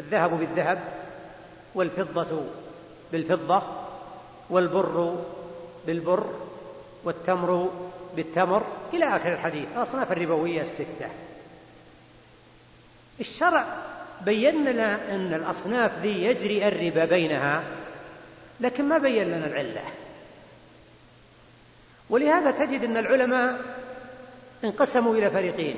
[0.01, 0.79] الذهب بالذهب
[1.75, 2.45] والفضة
[3.13, 3.63] بالفضة
[4.51, 5.25] والبر
[5.87, 6.35] بالبر
[7.05, 7.71] والتمر
[8.17, 9.69] بالتمر إلى آخر الحديث.
[9.77, 11.09] الأصناف الربوية الستة.
[13.21, 13.67] الشرع
[14.25, 17.65] بين لنا أن الأصناف ذي يجري الربا بينها
[18.61, 19.83] لكن ما بين لنا العلة.
[22.11, 23.61] ولهذا تجد أن العلماء
[24.65, 25.77] انقسموا إلى فريقين.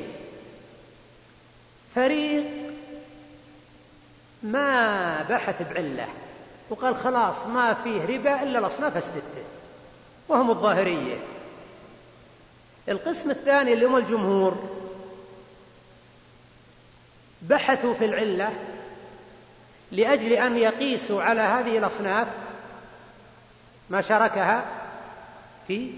[1.95, 2.60] فريق
[4.43, 6.09] ما بحث بعلة.
[6.71, 9.45] وقال خلاص ما فيه ربا إلا الأصناف الستة.
[10.29, 11.19] وهم الظاهرية.
[12.89, 14.81] القسم الثاني اللي هم الجمهور.
[17.43, 18.53] بحثوا في العلة
[19.93, 22.29] لأجل أن يقيسوا على هذه الأصناف
[23.91, 24.65] ما شاركها
[25.67, 25.93] في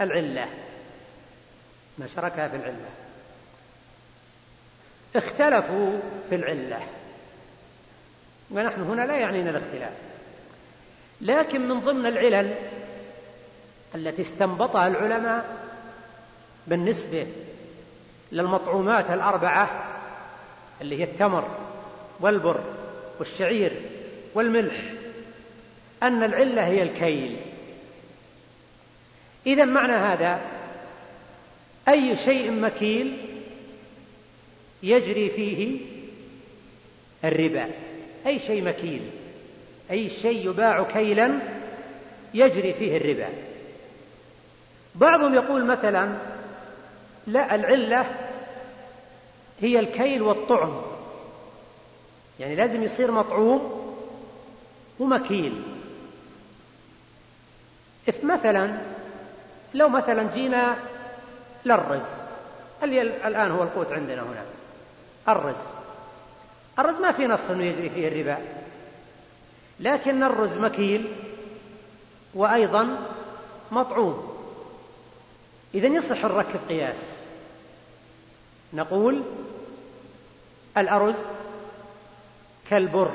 [0.00, 0.48] العلة.
[1.98, 2.90] ما شاركها في العلة.
[5.16, 5.98] اختلفوا
[6.28, 6.86] في العلة.
[8.52, 9.92] ونحن هنا لا يعنينا الاختلاف.
[11.20, 12.54] لكن من ضمن العلل
[13.94, 15.56] التي استنبطها العلماء
[16.66, 17.26] بالنسبة
[18.32, 19.70] للمطعومات الأربعة
[20.80, 21.48] اللي هي التمر
[22.20, 22.60] والبر
[23.18, 23.72] والشعير
[24.34, 24.92] والملح
[26.02, 27.36] أن العلة هي الكيل.
[29.46, 30.40] إذا معنى هذا
[31.88, 33.16] أي شيء مكيل
[34.82, 35.80] يجري فيه
[37.24, 37.68] الربا.
[38.26, 39.10] أي شيء مكيل
[39.90, 41.38] أي شيء يباع كيلا
[42.34, 43.28] يجري فيه الربا.
[44.94, 46.12] بعضهم يقول مثلا
[47.26, 48.06] لا العلة
[49.60, 50.82] هي الكيل والطعم.
[52.40, 53.82] يعني لازم يصير مطعوم
[55.00, 55.62] ومكيل
[58.08, 58.78] إف مثلا
[59.74, 60.76] لو مثلا جينا
[61.64, 62.22] للرز
[62.82, 64.44] اللي الآن هو القوت عندنا هنا
[65.28, 65.81] الرز.
[66.78, 68.38] الرز ما في نص أنه يجري فيه الربا.
[69.80, 71.12] لكن الرز مكيل
[72.34, 72.98] وأيضا
[73.70, 74.32] مطعوم.
[75.74, 76.96] إذا يصح الركب قياس.
[78.72, 79.22] نقول
[80.76, 81.14] الأرز
[82.70, 83.10] كالبر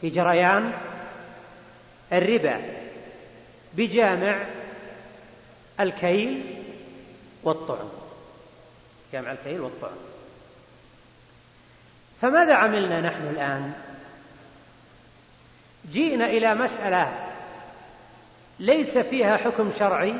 [0.00, 0.72] في جريان
[2.12, 2.60] الربا
[3.74, 4.44] بجامع
[5.80, 6.42] الكيل
[7.42, 7.88] والطعم.
[9.12, 9.96] جامع الكيل والطعم.
[12.22, 13.72] فماذا عملنا نحن الآن؟
[15.92, 17.12] جئنا إلى مسألة
[18.58, 20.14] ليس فيها حكم شرعي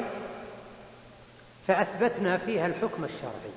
[1.66, 3.52] فأثبتنا فيها الحكم الشرعي.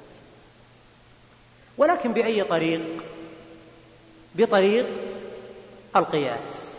[1.77, 3.03] ولكن بأي طريق؟
[4.35, 4.85] بطريق
[5.95, 6.75] القياس.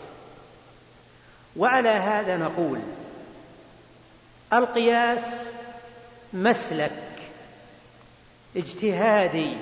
[1.55, 2.79] وعلى هذا نقول
[4.53, 5.47] القياس
[6.33, 7.03] مسلك
[8.55, 9.57] اجتهادي.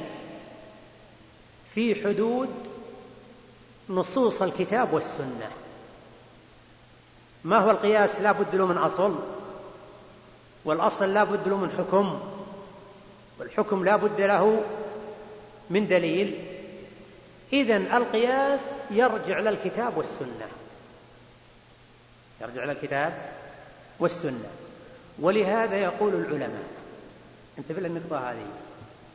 [1.75, 2.49] في حدود
[3.89, 5.51] نصوص الكتاب والسنة.
[7.43, 9.19] ما هو القياس؟ لا بد له من أصل
[10.65, 12.19] والأصل لا بد له من حكم
[13.39, 14.63] والحكم لا بد له
[15.69, 16.45] من دليل.
[17.53, 18.59] إذا القياس
[18.91, 20.47] يرجع للكتاب والسنة.
[22.41, 23.31] يرجع للكتاب
[23.99, 24.49] والسنة.
[25.19, 26.63] ولهذا يقول العلماء
[27.57, 28.47] انتبه للنقطة هذه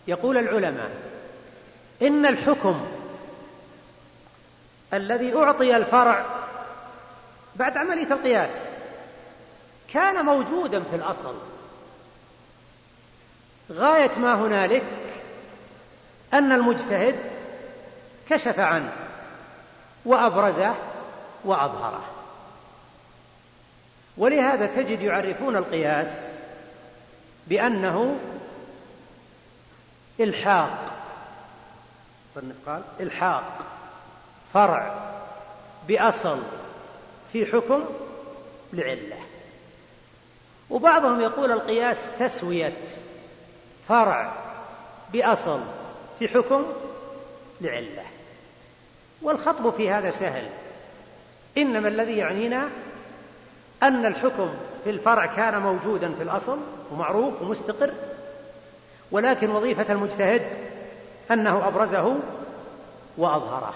[0.08, 0.90] يقول العلماء
[2.02, 2.86] إن الحكم
[4.94, 6.26] الذي أعطي الفرع
[7.56, 8.50] بعد عملية القياس
[9.92, 11.34] كان موجودا في الأصل.
[13.72, 14.82] غاية ما هنالك
[16.34, 17.16] أن المجتهد
[18.28, 18.92] كشف عنه
[20.04, 20.74] وأبرزه
[21.44, 22.04] وأظهره.
[24.16, 26.30] ولهذا تجد يعرفون القياس
[27.46, 28.18] بأنه
[32.34, 33.66] إلحاق قال إلحاق
[34.54, 35.10] فرع
[35.88, 36.42] بأصل
[37.32, 37.84] في حكم
[38.72, 39.18] لعلة.
[40.70, 42.76] وبعضهم يقول القياس تسوية
[43.88, 44.32] فرع
[45.12, 45.60] بأصل
[46.18, 46.66] في حكم
[47.60, 48.04] لعلة.
[49.22, 50.48] والخطب في هذا سهل.
[51.58, 52.68] إنما الذي يعنينا
[53.82, 54.50] أن الحكم
[54.84, 56.58] في الفرع كان موجودا في الأصل
[56.92, 57.92] ومعروف ومستقر
[59.10, 60.42] ولكن وظيفة المجتهد
[61.30, 62.16] أنه أبرزه
[63.18, 63.74] وأظهره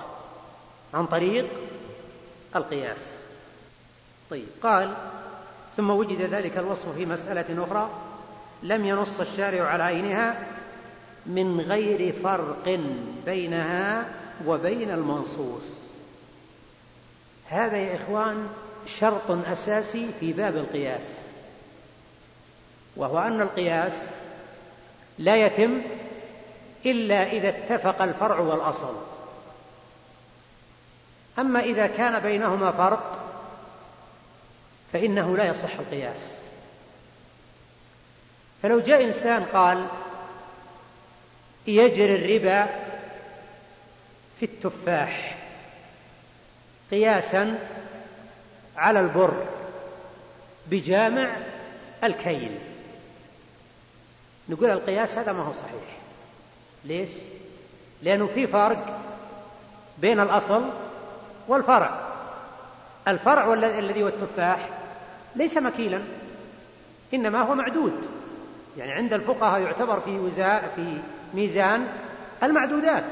[0.95, 1.47] عن طريق
[2.57, 3.15] القياس.
[4.31, 4.95] طيب قال
[5.77, 7.91] ثم وجد ذلك الوصف في مسألة أخرى
[8.63, 10.47] لم ينص الشارع على عينها
[11.27, 12.81] من غير فرق
[13.27, 14.05] بينها
[14.47, 15.63] وبين المنصوص.
[17.49, 18.49] هذا يا إخوان
[18.87, 21.03] شرط أساسي في باب القياس
[22.97, 24.11] وهو أن القياس
[25.19, 25.83] لا يتم
[26.87, 28.95] إلا إذا اتفق الفرع والأصل.
[31.39, 33.19] أما إذا كان بينهما فرق
[34.93, 36.35] فإنه لا يصح القياس.
[38.63, 39.87] فلو جاء إنسان قال
[41.67, 42.67] يجري الربا
[44.41, 45.39] في التفاح
[46.91, 47.59] قياسا
[48.77, 49.47] على البر
[50.67, 51.37] بجامع
[52.05, 52.59] الكيل.
[54.49, 56.04] نقول القياس هذا ما هو صحيح.
[56.85, 57.09] ليش؟
[58.03, 59.01] لأنه في فرق
[59.99, 60.65] بين الأصل
[61.49, 62.01] والفرع.
[63.09, 64.69] الفرع الذي هو التفاح
[65.37, 66.01] ليس مكيلا
[67.15, 68.09] إنما هو معدود.
[68.77, 70.99] يعني عند الفقهاء يعتبر في وزاء في
[71.35, 71.89] ميزان
[72.43, 73.05] المعدودات.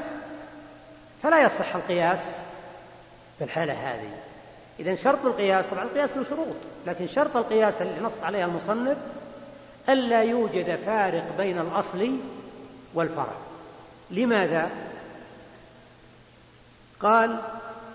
[1.23, 2.19] فلا يصح القياس
[3.37, 4.09] في الحالة هذه.
[4.79, 6.55] إذا شرط القياس طبعا القياس له شروط
[6.87, 8.97] لكن شرط القياس اللي نص عليها المصنف
[9.89, 12.17] ألا يوجد فارق بين الأصل
[12.93, 13.33] والفرع.
[14.13, 14.69] لماذا؟
[16.99, 17.39] قال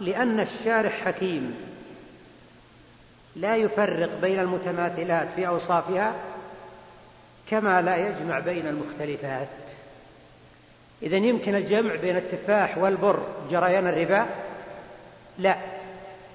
[0.01, 1.55] لأن الشارح حكيم
[3.36, 6.15] لا يفرق بين المتماثلات في أوصافها
[7.51, 9.49] كما لا يجمع بين المختلفات.
[11.03, 14.27] إذا يمكن الجمع بين التفاح والبر جريان الربا؟
[15.39, 15.57] لا.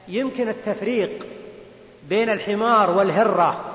[0.08, 1.26] يمكن التفريق
[2.10, 3.66] بين الحمار والهرة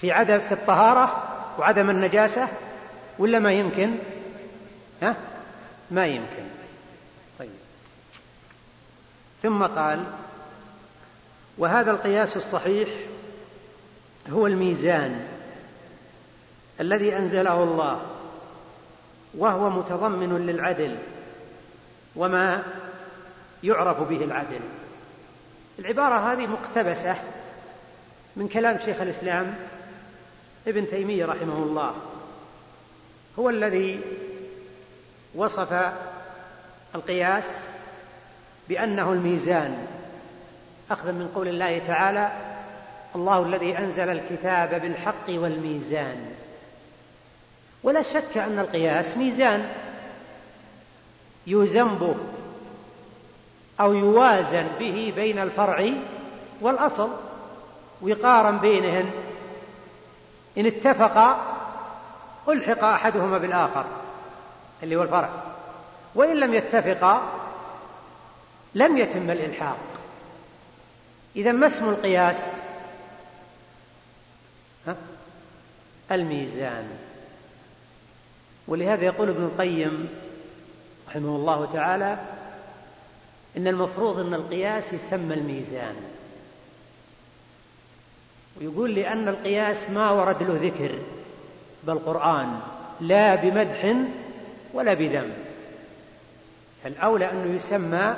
[0.00, 1.22] في عدم في الطهارة
[1.58, 2.48] وعدم النجاسة
[3.18, 3.94] ولا ما يمكن؟
[5.02, 5.16] ها؟
[5.90, 6.44] ما يمكن.
[7.38, 7.50] طيب.
[9.42, 10.04] ثم قال
[11.58, 12.88] وهذا القياس الصحيح
[14.30, 15.26] هو الميزان
[16.80, 18.00] الذي أنزله الله
[19.34, 20.96] وهو متضمن للعدل
[22.16, 22.62] وما
[23.62, 24.60] يعرف به العدل.
[25.78, 27.16] العبارة هذه مقتبسة
[28.36, 29.54] من كلام شيخ الإسلام
[30.66, 31.94] ابن تيمية رحمه الله.
[33.38, 34.00] هو الذي
[35.38, 35.92] وصف
[36.94, 37.44] القياس
[38.68, 39.86] بأنه الميزان
[40.90, 42.32] اخذا من قول الله تعالى
[43.14, 46.34] الله الذي أنزل الكتاب بالحق والميزان
[47.82, 49.68] ولا شك أن القياس ميزان.
[51.46, 52.14] يوزن به
[53.80, 55.90] أو يوازن به بين الفرع
[56.60, 57.10] والأصل
[58.02, 59.10] ويقارن بينهن.
[60.58, 61.40] إن اتفقا
[62.48, 63.84] ألحق أحدهما بالآخر.
[64.82, 65.30] اللي هو الفرع
[66.14, 67.32] وإن لم يتفقا
[68.74, 69.78] لم يتم الإلحاق.
[71.36, 72.60] إذا ما اسم القياس؟
[74.86, 74.96] ها؟
[76.12, 76.88] الميزان.
[78.68, 80.08] ولهذا يقول ابن القيم
[81.08, 82.18] رحمه الله تعالى
[83.56, 85.96] إن المفروض أن القياس يسمى الميزان.
[88.60, 90.98] ويقول لأن القياس ما ورد له ذكر
[91.84, 92.60] بالقرآن
[93.00, 93.94] لا بمدح
[94.72, 95.32] ولا بذم
[96.86, 98.16] الأولى أنه يسمى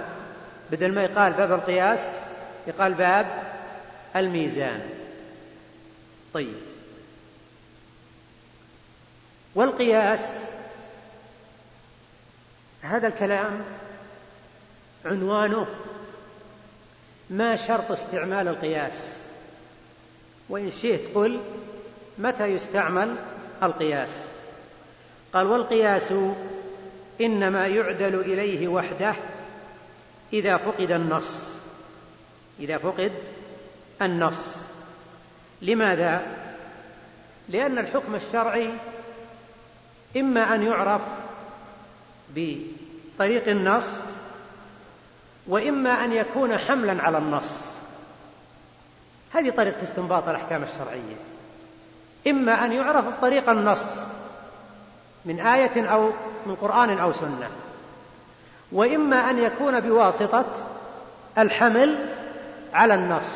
[0.70, 2.16] بدل ما يقال باب القياس
[2.66, 3.26] يقال باب
[4.16, 4.80] الميزان.
[6.34, 6.54] طيب.
[9.54, 10.48] والقياس
[12.82, 13.60] هذا الكلام
[15.04, 15.66] عنوانه
[17.30, 19.12] ما شرط استعمال القياس.
[20.48, 21.40] وإن شئت قل
[22.18, 23.16] متى يستعمل
[23.62, 24.29] القياس.
[25.32, 26.12] قال والقياس
[27.20, 29.14] إنما يعدل إليه وحده
[30.32, 31.40] إذا فقد النص
[32.60, 33.12] إذا فقد
[34.02, 34.56] النص.
[35.62, 36.22] لماذا؟
[37.48, 38.70] لأن الحكم الشرعي
[40.16, 41.00] إما أن يعرف
[42.34, 43.84] بطريق النص
[45.46, 47.50] وإما أن يكون حملا على النص.
[49.32, 51.16] هذه طريقة استنباط الأحكام الشرعية.
[52.26, 53.99] إما أن يعرف بطريق النص
[55.24, 56.10] من آية أو
[56.46, 57.50] من قرآن أو سنة.
[58.72, 60.44] وإما أن يكون بواسطة
[61.38, 62.08] الحمل
[62.74, 63.32] على النص.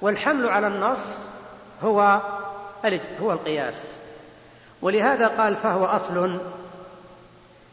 [0.00, 1.16] والحمل على النص
[1.82, 2.20] هو
[3.20, 3.74] هو القياس.
[4.82, 6.38] ولهذا قال فهو أصل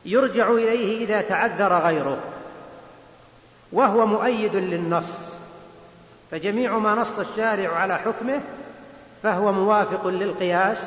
[0.06, 2.18] يرجع إليه إذا تعذر غيره.
[3.72, 5.16] وهو مؤيد للنص.
[6.32, 8.42] فجميع ما نص الشارع على حكمه
[9.24, 10.78] فهو موافق للقياس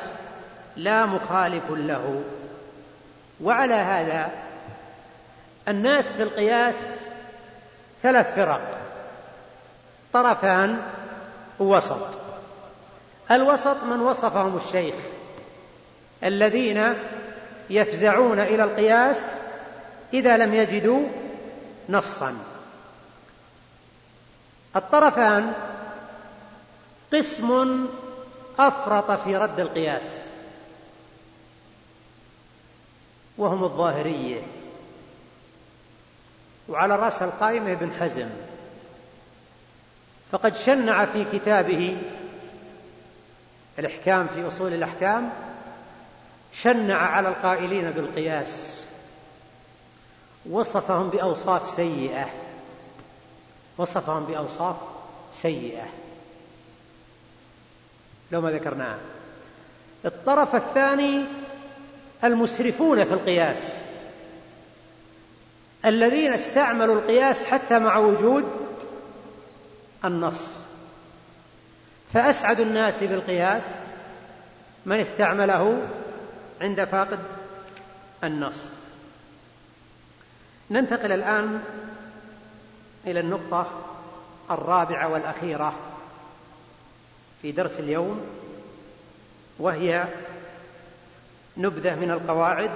[0.76, 2.22] لا مخالف له.
[3.40, 4.30] وعلى هذا
[5.68, 6.74] الناس في القياس
[8.02, 8.78] ثلاث فرق.
[10.12, 10.78] طرفان
[11.60, 12.08] ووسط.
[13.30, 14.94] الوسط من وصفهم الشيخ
[16.24, 16.94] الذين
[17.70, 19.16] يفزعون إلى القياس
[20.14, 21.08] إذا لم يجدوا
[21.88, 22.34] نصا.
[24.76, 25.52] الطرفان
[27.12, 27.86] قسم
[28.58, 30.31] أفرط في رد القياس.
[33.42, 34.42] وهم الظاهرية.
[36.68, 38.28] وعلى رأس القائمة ابن حزم.
[40.32, 42.02] فقد شنع في كتابه
[43.78, 45.30] الإحكام في أصول الأحكام
[46.52, 48.84] شنع على القائلين بالقياس.
[50.50, 52.28] وصفهم بأوصاف سيئة.
[53.78, 54.76] وصفهم بأوصاف
[55.42, 55.86] سيئة.
[58.30, 58.98] لو ما ذكرناها.
[60.04, 61.24] الطرف الثاني
[62.24, 63.82] المسرفون في القياس.
[65.84, 68.44] الذين استعملوا القياس حتى مع وجود
[70.04, 70.58] النص.
[72.12, 73.62] فأسعد الناس بالقياس
[74.86, 75.88] من استعمله
[76.60, 77.18] عند فاقد
[78.24, 78.68] النص.
[80.70, 81.60] ننتقل الآن
[83.06, 83.66] إلى النقطة
[84.50, 85.74] الرابعة والأخيرة
[87.42, 88.20] في درس اليوم
[89.58, 90.04] وهي
[91.56, 92.70] نبذة من القواعد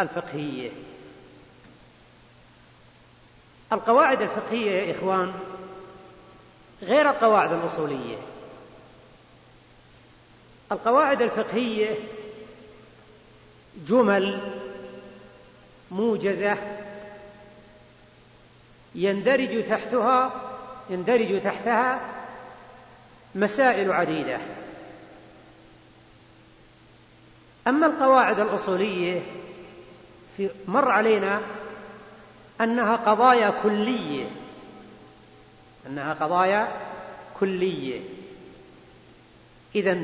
[0.00, 0.70] الفقهية.
[3.72, 5.32] القواعد الفقهية يا إخوان
[6.82, 8.16] غير القواعد الأصولية.
[10.72, 11.94] القواعد الفقهية
[13.88, 14.52] جمل
[15.90, 16.56] موجزة
[18.94, 20.32] يندرج تحتها
[20.90, 22.00] يندرج تحتها
[23.34, 24.38] مسائل عديدة.
[27.66, 29.20] أما القواعد الأصولية
[30.36, 31.40] في مر علينا
[32.60, 34.26] أنها قضايا كلية.
[35.86, 36.68] أنها قضايا
[37.40, 38.00] كلية.
[39.74, 39.98] إذا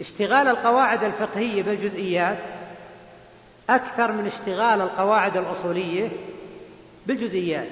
[0.00, 2.38] اشتغال القواعد الفقهية بالجزئيات
[3.70, 6.08] أكثر من اشتغال القواعد الأصولية
[7.06, 7.68] بالجزئيات.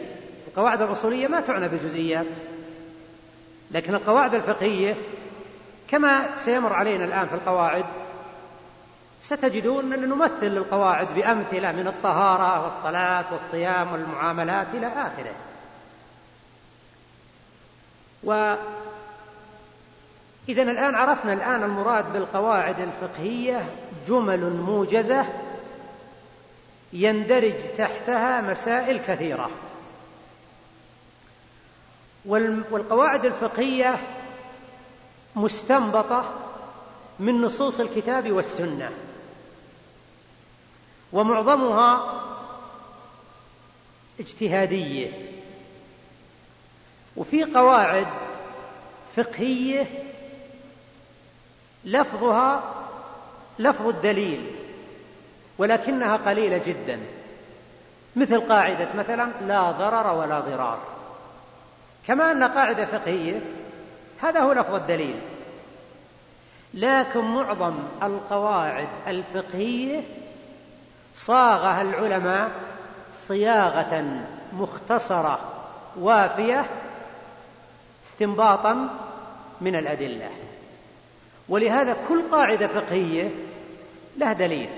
[0.48, 2.26] القواعد الأصولية ما تعنى بالجزئيات
[3.70, 4.96] لكن القواعد الفقهية
[5.88, 7.84] كما سيمر علينا الآن في القواعد
[9.22, 15.34] ستجدون أن نمثل للقواعد بأمثلة من الطهارة والصلاة والصيام والمعاملات إلى آخره.
[18.22, 18.62] وإذا
[20.62, 23.68] الآن عرفنا الآن المراد بالقواعد الفقهية
[24.09, 25.26] جمل موجزة
[26.92, 29.51] يندرج تحتها مسائل كثيرة.
[32.24, 34.01] والقواعد الفقهية
[35.36, 36.34] مستنبطة
[37.18, 38.90] من نصوص الكتاب والسنة.
[41.12, 42.20] ومعظمها
[44.20, 45.11] اجتهادية.
[47.16, 48.07] وفي قواعد
[49.16, 49.87] فقهية
[51.85, 52.74] لفظها
[53.59, 54.47] لفظ الدليل
[55.59, 57.01] ولكنها قليلة جدا.
[58.16, 60.78] مثل قاعدة مثلا لا ضرر ولا ضرار.
[62.07, 63.41] كما أن قاعدة فقهية
[64.23, 65.20] هذا هو لفظ الدليل.
[66.74, 70.03] لكن معظم القواعد الفقهية
[71.16, 72.51] صاغها العلماء
[73.28, 74.05] صياغة
[74.53, 75.39] مختصرة
[75.97, 76.66] وافية
[78.12, 78.89] استنباطا
[79.61, 80.31] من الأدلة.
[81.49, 83.31] ولهذا كل قاعدة فقهية
[84.16, 84.69] له دليل.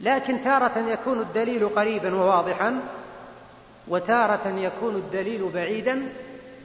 [0.00, 2.80] لكن تارة يكون الدليل قريبا وواضحا
[3.88, 6.08] وتارة يكون الدليل بعيدا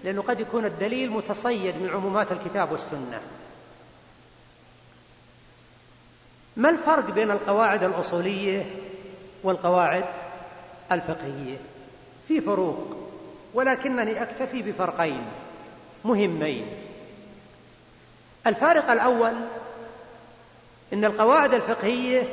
[0.03, 3.21] لأنه قد يكون الدليل متصيد من عمومات الكتاب والسنة.
[6.57, 8.65] ما الفرق بين القواعد الأصولية
[9.43, 10.03] والقواعد
[10.91, 11.57] الفقهية؟
[12.27, 12.97] في فروق
[13.53, 15.21] ولكنني أكتفي بفرقين
[16.05, 16.65] مهمين.
[18.47, 19.33] الفارق الأول
[20.93, 22.23] إن القواعد الفقهية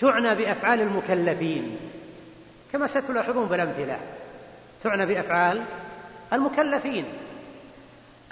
[0.00, 1.76] تعنى بأفعال المكلفين
[2.72, 3.98] كما ستلاحظون بالأمثلة.
[4.84, 5.62] تعنى بأفعال
[6.32, 7.04] المكلفين.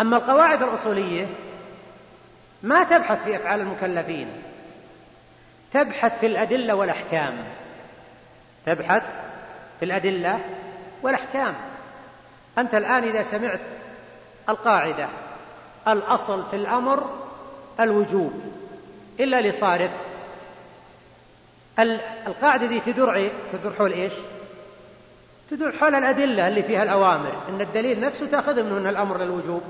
[0.00, 1.26] أما القواعد الأصولية
[2.62, 4.28] ما تبحث في أفعال المكلفين.
[5.74, 7.44] تبحث في الأدلة والأحكام.
[8.66, 9.02] تبحث
[9.78, 10.40] في الأدلة
[11.02, 11.54] والأحكام.
[12.58, 13.60] أنت الآن إذا سمعت
[14.48, 15.08] القاعدة
[15.88, 17.10] الأصل في الأمر
[17.80, 18.32] الوجوب
[19.20, 19.90] إلا لصارف.
[22.26, 24.12] القاعدة دي تدور تدور حول إيش؟
[25.50, 29.62] تدور حول الأدلة اللي فيها الأوامر إن الدليل نفسه تأخذ منه الأمر للوجوب.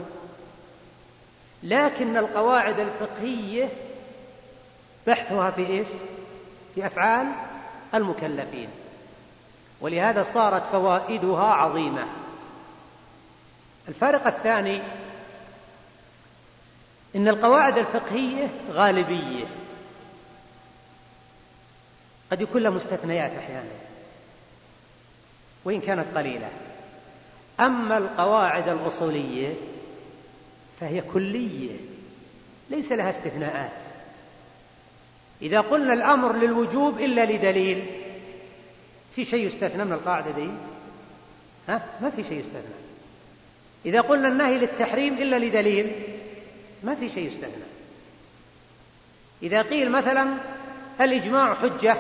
[1.62, 3.68] لكن القواعد الفقهية
[5.06, 5.88] بحثها في إيش؟
[6.74, 7.26] في أفعال
[7.94, 8.68] المكلفين.
[9.80, 12.06] ولهذا صارت فوائدها عظيمة.
[13.88, 14.82] الفارق الثاني
[17.16, 19.44] إن القواعد الفقهية غالبية.
[22.32, 23.70] قد يكون لها مستثنيات أحيانا
[25.64, 26.48] وإن كانت قليلة.
[27.60, 29.54] أما القواعد الأصولية
[30.80, 31.76] فهي كلية
[32.70, 33.83] ليس لها استثناءات.
[35.42, 37.86] إذا قلنا الأمر للوجوب إلا لدليل
[39.14, 40.48] في شيء يستثنى من القاعدة دي؟
[41.68, 42.84] ها؟ ما في شيء يستثنى.
[43.86, 45.92] إذا قلنا النهي للتحريم إلا لدليل
[46.82, 47.64] ما في شيء يستثنى.
[49.42, 50.34] إذا قيل مثلا
[51.00, 51.96] الإجماع حجة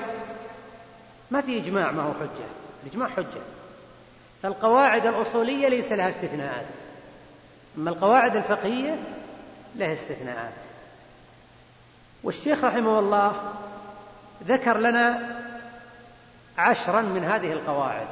[1.30, 2.48] ما في إجماع ما هو حجة
[2.82, 3.42] الإجماع حجة.
[4.42, 6.66] فالقواعد الأصولية ليس لها استثناءات.
[7.78, 8.98] أما القواعد الفقهية
[9.76, 10.52] لها استثناءات.
[12.24, 13.52] والشيخ رحمه الله
[14.44, 15.36] ذكر لنا
[16.58, 18.06] عشرا من هذه القواعد.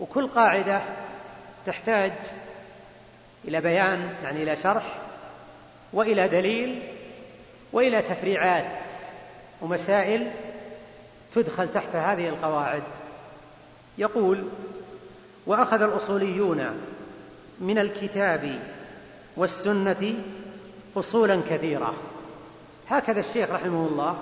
[0.00, 0.82] وكل قاعدة
[1.66, 2.12] تحتاج
[3.44, 4.98] إلى بيان يعني إلى شرح
[5.92, 6.82] وإلى دليل
[7.72, 8.80] وإلى تفريعات
[9.62, 10.30] ومسائل
[11.34, 12.82] تدخل تحت هذه القواعد.
[13.98, 14.48] يقول
[15.46, 16.80] وأخذ الأصوليون
[17.60, 18.60] من الكتاب
[19.36, 20.14] والسنة
[20.96, 21.94] اصولا كثيرة.
[22.90, 24.16] هكذا الشيخ رحمه الله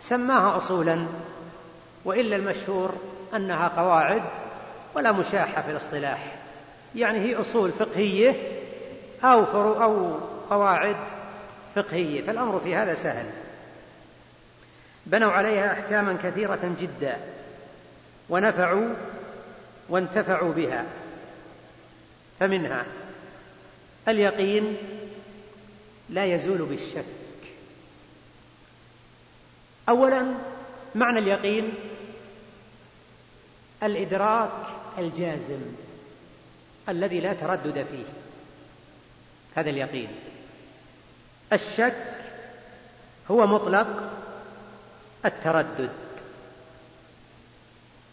[0.00, 1.06] سماها اصولا
[2.04, 2.94] وإلا المشهور
[3.34, 4.22] أنها قواعد
[4.94, 6.36] ولا مشاحة في الاصطلاح.
[6.94, 8.34] يعني هي أصول فقهية
[9.24, 9.44] أو
[9.82, 10.18] أو
[10.50, 10.96] قواعد
[11.74, 13.26] فقهية فالأمر في هذا سهل.
[15.06, 17.16] بنوا عليها احكاما كثيرة جدا
[18.28, 18.88] ونفعوا
[19.88, 20.84] وانتفعوا بها.
[22.40, 22.84] فمنها
[24.08, 24.76] اليقين
[26.10, 27.27] لا يزول بالشك.
[29.88, 30.34] اولا
[30.94, 31.74] معنى اليقين
[33.82, 34.50] الإدراك
[34.98, 35.60] الجازم
[36.88, 38.04] الذي لا تردد فيه.
[39.54, 40.08] هذا اليقين.
[41.52, 42.14] الشك
[43.30, 44.12] هو مطلق
[45.24, 45.90] التردد.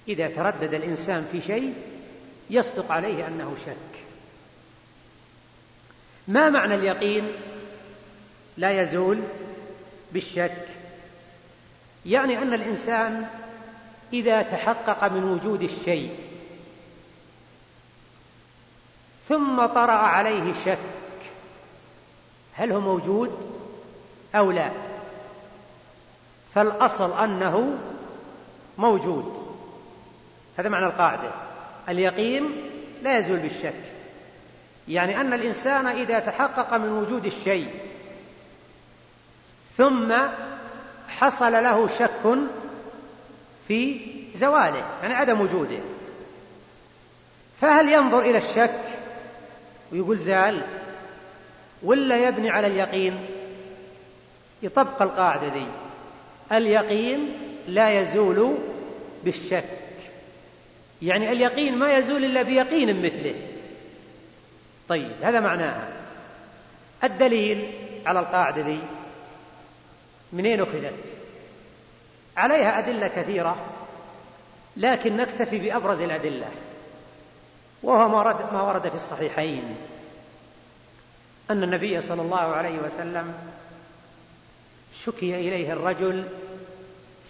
[0.08, 1.74] إذا تردد الإنسان في شيء
[2.50, 4.00] يصدق عليه أنه شك.
[6.28, 7.32] ما معنى اليقين؟
[8.58, 9.22] لا يزول
[10.12, 10.68] بالشك.
[12.06, 13.28] يعني أن الإنسان
[14.14, 16.16] إذا تحقق من وجود الشيء
[19.30, 20.78] ثم طرأ عليه شك
[22.54, 23.56] هل هو موجود
[24.36, 24.72] أو لا؟
[26.54, 27.78] فالأصل أنه
[28.78, 29.46] موجود.
[30.58, 31.32] هذا معنى القاعدة.
[31.90, 32.44] اليقين
[33.04, 33.84] لا يزول بالشك.
[34.88, 37.70] يعني أن الإنسان إذا تحقق من وجود الشيء
[39.78, 40.16] ثم
[41.20, 42.38] حصل له شك
[43.68, 44.00] في
[44.36, 45.80] زواله يعني عدم وجوده.
[47.62, 48.82] فهل ينظر إلى الشك
[49.92, 50.62] ويقول زال؟
[51.84, 53.26] ولا يبني على اليقين؟
[54.64, 55.66] يطبق القاعدة دي
[56.52, 57.34] اليقين
[57.68, 58.58] لا يزول
[59.24, 59.70] بالشك.
[61.02, 63.36] يعني اليقين ما يزول إلا بيقين مثله.
[64.90, 65.88] طيب هذا معناها.
[67.04, 67.72] الدليل
[68.06, 68.80] على القاعدة دي
[70.36, 70.94] منين أخذت؟
[72.38, 73.56] عليها أدلة كثيرة
[74.78, 76.52] لكن نكتفي بأبرز الأدلة
[77.84, 79.76] وهو ما ورد, ما ورد في الصحيحين
[81.50, 83.34] أن النبي صلى الله عليه وسلم
[85.04, 86.28] شكي إليه الرجل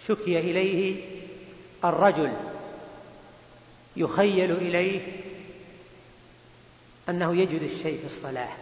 [0.06, 1.04] شكي إليه
[1.84, 2.32] الرجل
[3.96, 5.00] يخيل إليه
[7.08, 8.52] أنه يجد الشيء في الصلاة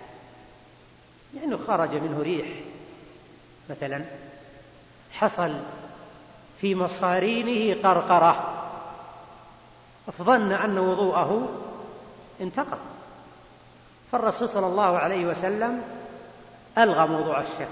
[1.34, 2.46] لأنه خرج منه ريح
[3.70, 4.04] مثلا.
[5.18, 5.54] حصل
[6.60, 8.54] في مصارينه قرقرة
[10.18, 11.48] فظن أن وضوءه
[12.40, 12.78] انتقض
[14.12, 15.82] فالرسول صلى الله عليه وسلم
[16.78, 17.68] ألغى موضوع الشك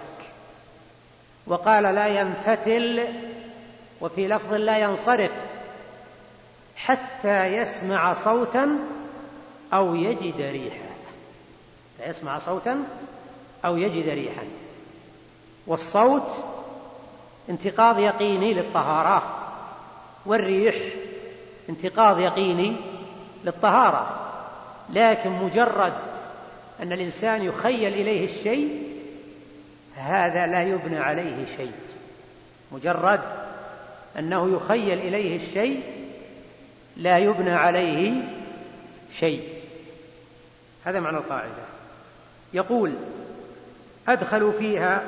[1.47, 3.09] وقال لا ينفتل
[4.01, 5.32] وفي لفظ لا ينصرف
[6.77, 8.78] حتى يسمع صوتا
[9.73, 10.93] أو يجد ريحا.
[12.06, 12.85] يسمع صوتا
[13.64, 14.44] أو يجد ريحا
[15.66, 16.52] والصوت
[17.51, 19.39] انتقاض يقيني للطهارة.
[20.27, 20.74] والريح
[21.69, 22.77] انتقاض يقيني
[23.44, 24.19] للطهارة.
[24.90, 25.93] لكن مجرد
[26.82, 28.82] أن الإنسان يخيل إليه الشيء
[29.97, 31.73] هذا لا يبنى عليه شيء.
[32.73, 33.20] مجرد
[34.19, 35.82] أنه يخيل إليه الشيء
[36.97, 38.12] لا يبنى عليه
[39.19, 39.48] شيء.
[40.85, 41.62] هذا معنى القاعدة.
[42.55, 42.93] يقول
[44.09, 45.02] أدخلوا فيها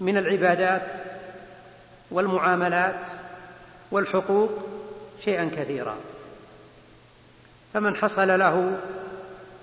[0.00, 0.82] من العبادات
[2.10, 3.00] والمعاملات
[3.90, 4.50] والحقوق
[5.24, 5.96] شيئا كثيرا.
[7.74, 8.78] فمن حصل له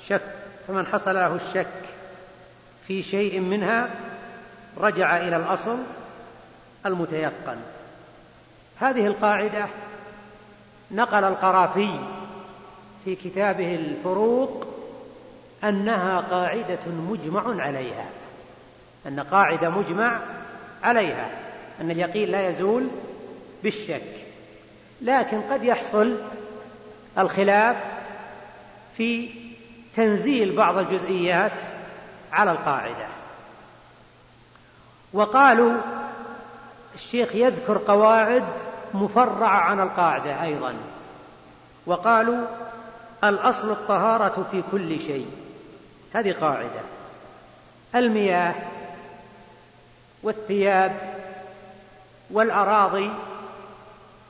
[0.09, 0.21] شك
[0.67, 1.89] فمن حصل له الشك
[2.87, 3.89] في شيء منها
[4.77, 5.77] رجع إلى الأصل
[6.85, 7.57] المتيقن.
[8.79, 9.65] هذه القاعدة
[10.91, 11.99] نقل القرافي
[13.05, 14.67] في كتابه الفروق
[15.63, 18.05] أنها قاعدة مجمع عليها.
[19.07, 20.19] أن قاعدة مجمع
[20.83, 21.29] عليها
[21.81, 22.87] أن اليقين لا يزول
[23.63, 24.01] بالشك.
[25.01, 26.17] لكن قد يحصل
[27.17, 27.77] الخلاف
[28.97, 29.29] في
[29.95, 31.51] تنزيل بعض الجزئيات
[32.31, 33.07] على القاعدة.
[35.13, 35.73] وقالوا
[36.95, 38.43] الشيخ يذكر قواعد
[38.93, 40.73] مفرعة عن القاعدة أيضا.
[41.85, 42.47] وقالوا
[43.23, 45.27] الأصل الطهارة في كل شيء.
[46.13, 46.81] هذه قاعدة.
[47.95, 48.55] المياه
[50.27, 51.17] والثياب
[52.31, 53.11] والأراضي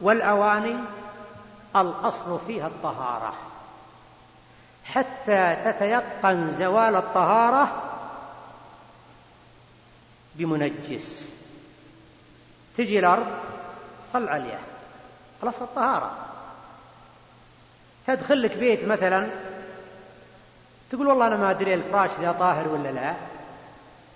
[0.02, 0.76] والأواني
[1.76, 3.34] الأصل فيها الطهارة.
[4.86, 7.84] حتى تتيقن زوال الطهارة
[10.36, 11.28] بمنجس.
[12.78, 13.28] تجي الأرض
[14.14, 14.60] صل عليها.
[15.41, 16.11] خلاص الطهارة.
[18.07, 19.28] تدخل لك بيت مثلا
[20.90, 23.14] تقول والله أنا ما أدري الفراش ذا طاهر ولا لا.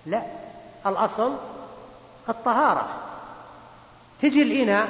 [0.06, 0.22] لا
[0.86, 1.51] الأصل
[2.28, 2.88] الطهارة.
[4.20, 4.88] تجي الإناء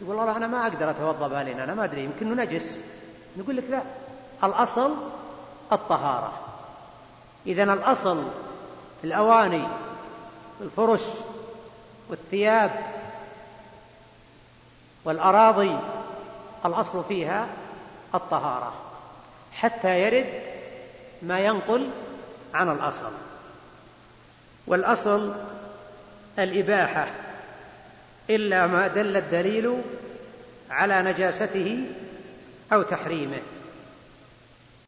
[0.00, 2.78] تقول والله أنا ما أقدر أتوضأ بالإناء أنا ما أدري يمكن نجس.
[3.36, 3.82] نقول لك لا
[4.44, 4.94] الأصل
[5.72, 6.32] الطهارة.
[7.46, 8.24] إذا الأصل
[9.04, 9.68] الأواني
[10.60, 11.02] الفرش
[12.08, 12.70] والثياب
[15.04, 15.78] والأراضي
[16.64, 17.46] الأصل فيها
[18.14, 18.72] الطهارة
[19.52, 20.42] حتى يرد
[21.22, 21.90] ما ينقل
[22.54, 23.12] عن الأصل.
[24.66, 25.34] والأصل
[26.38, 27.06] الإباحة
[28.30, 29.82] إلا ما دل الدليل
[30.70, 31.84] على نجاسته
[32.72, 33.40] أو تحريمه.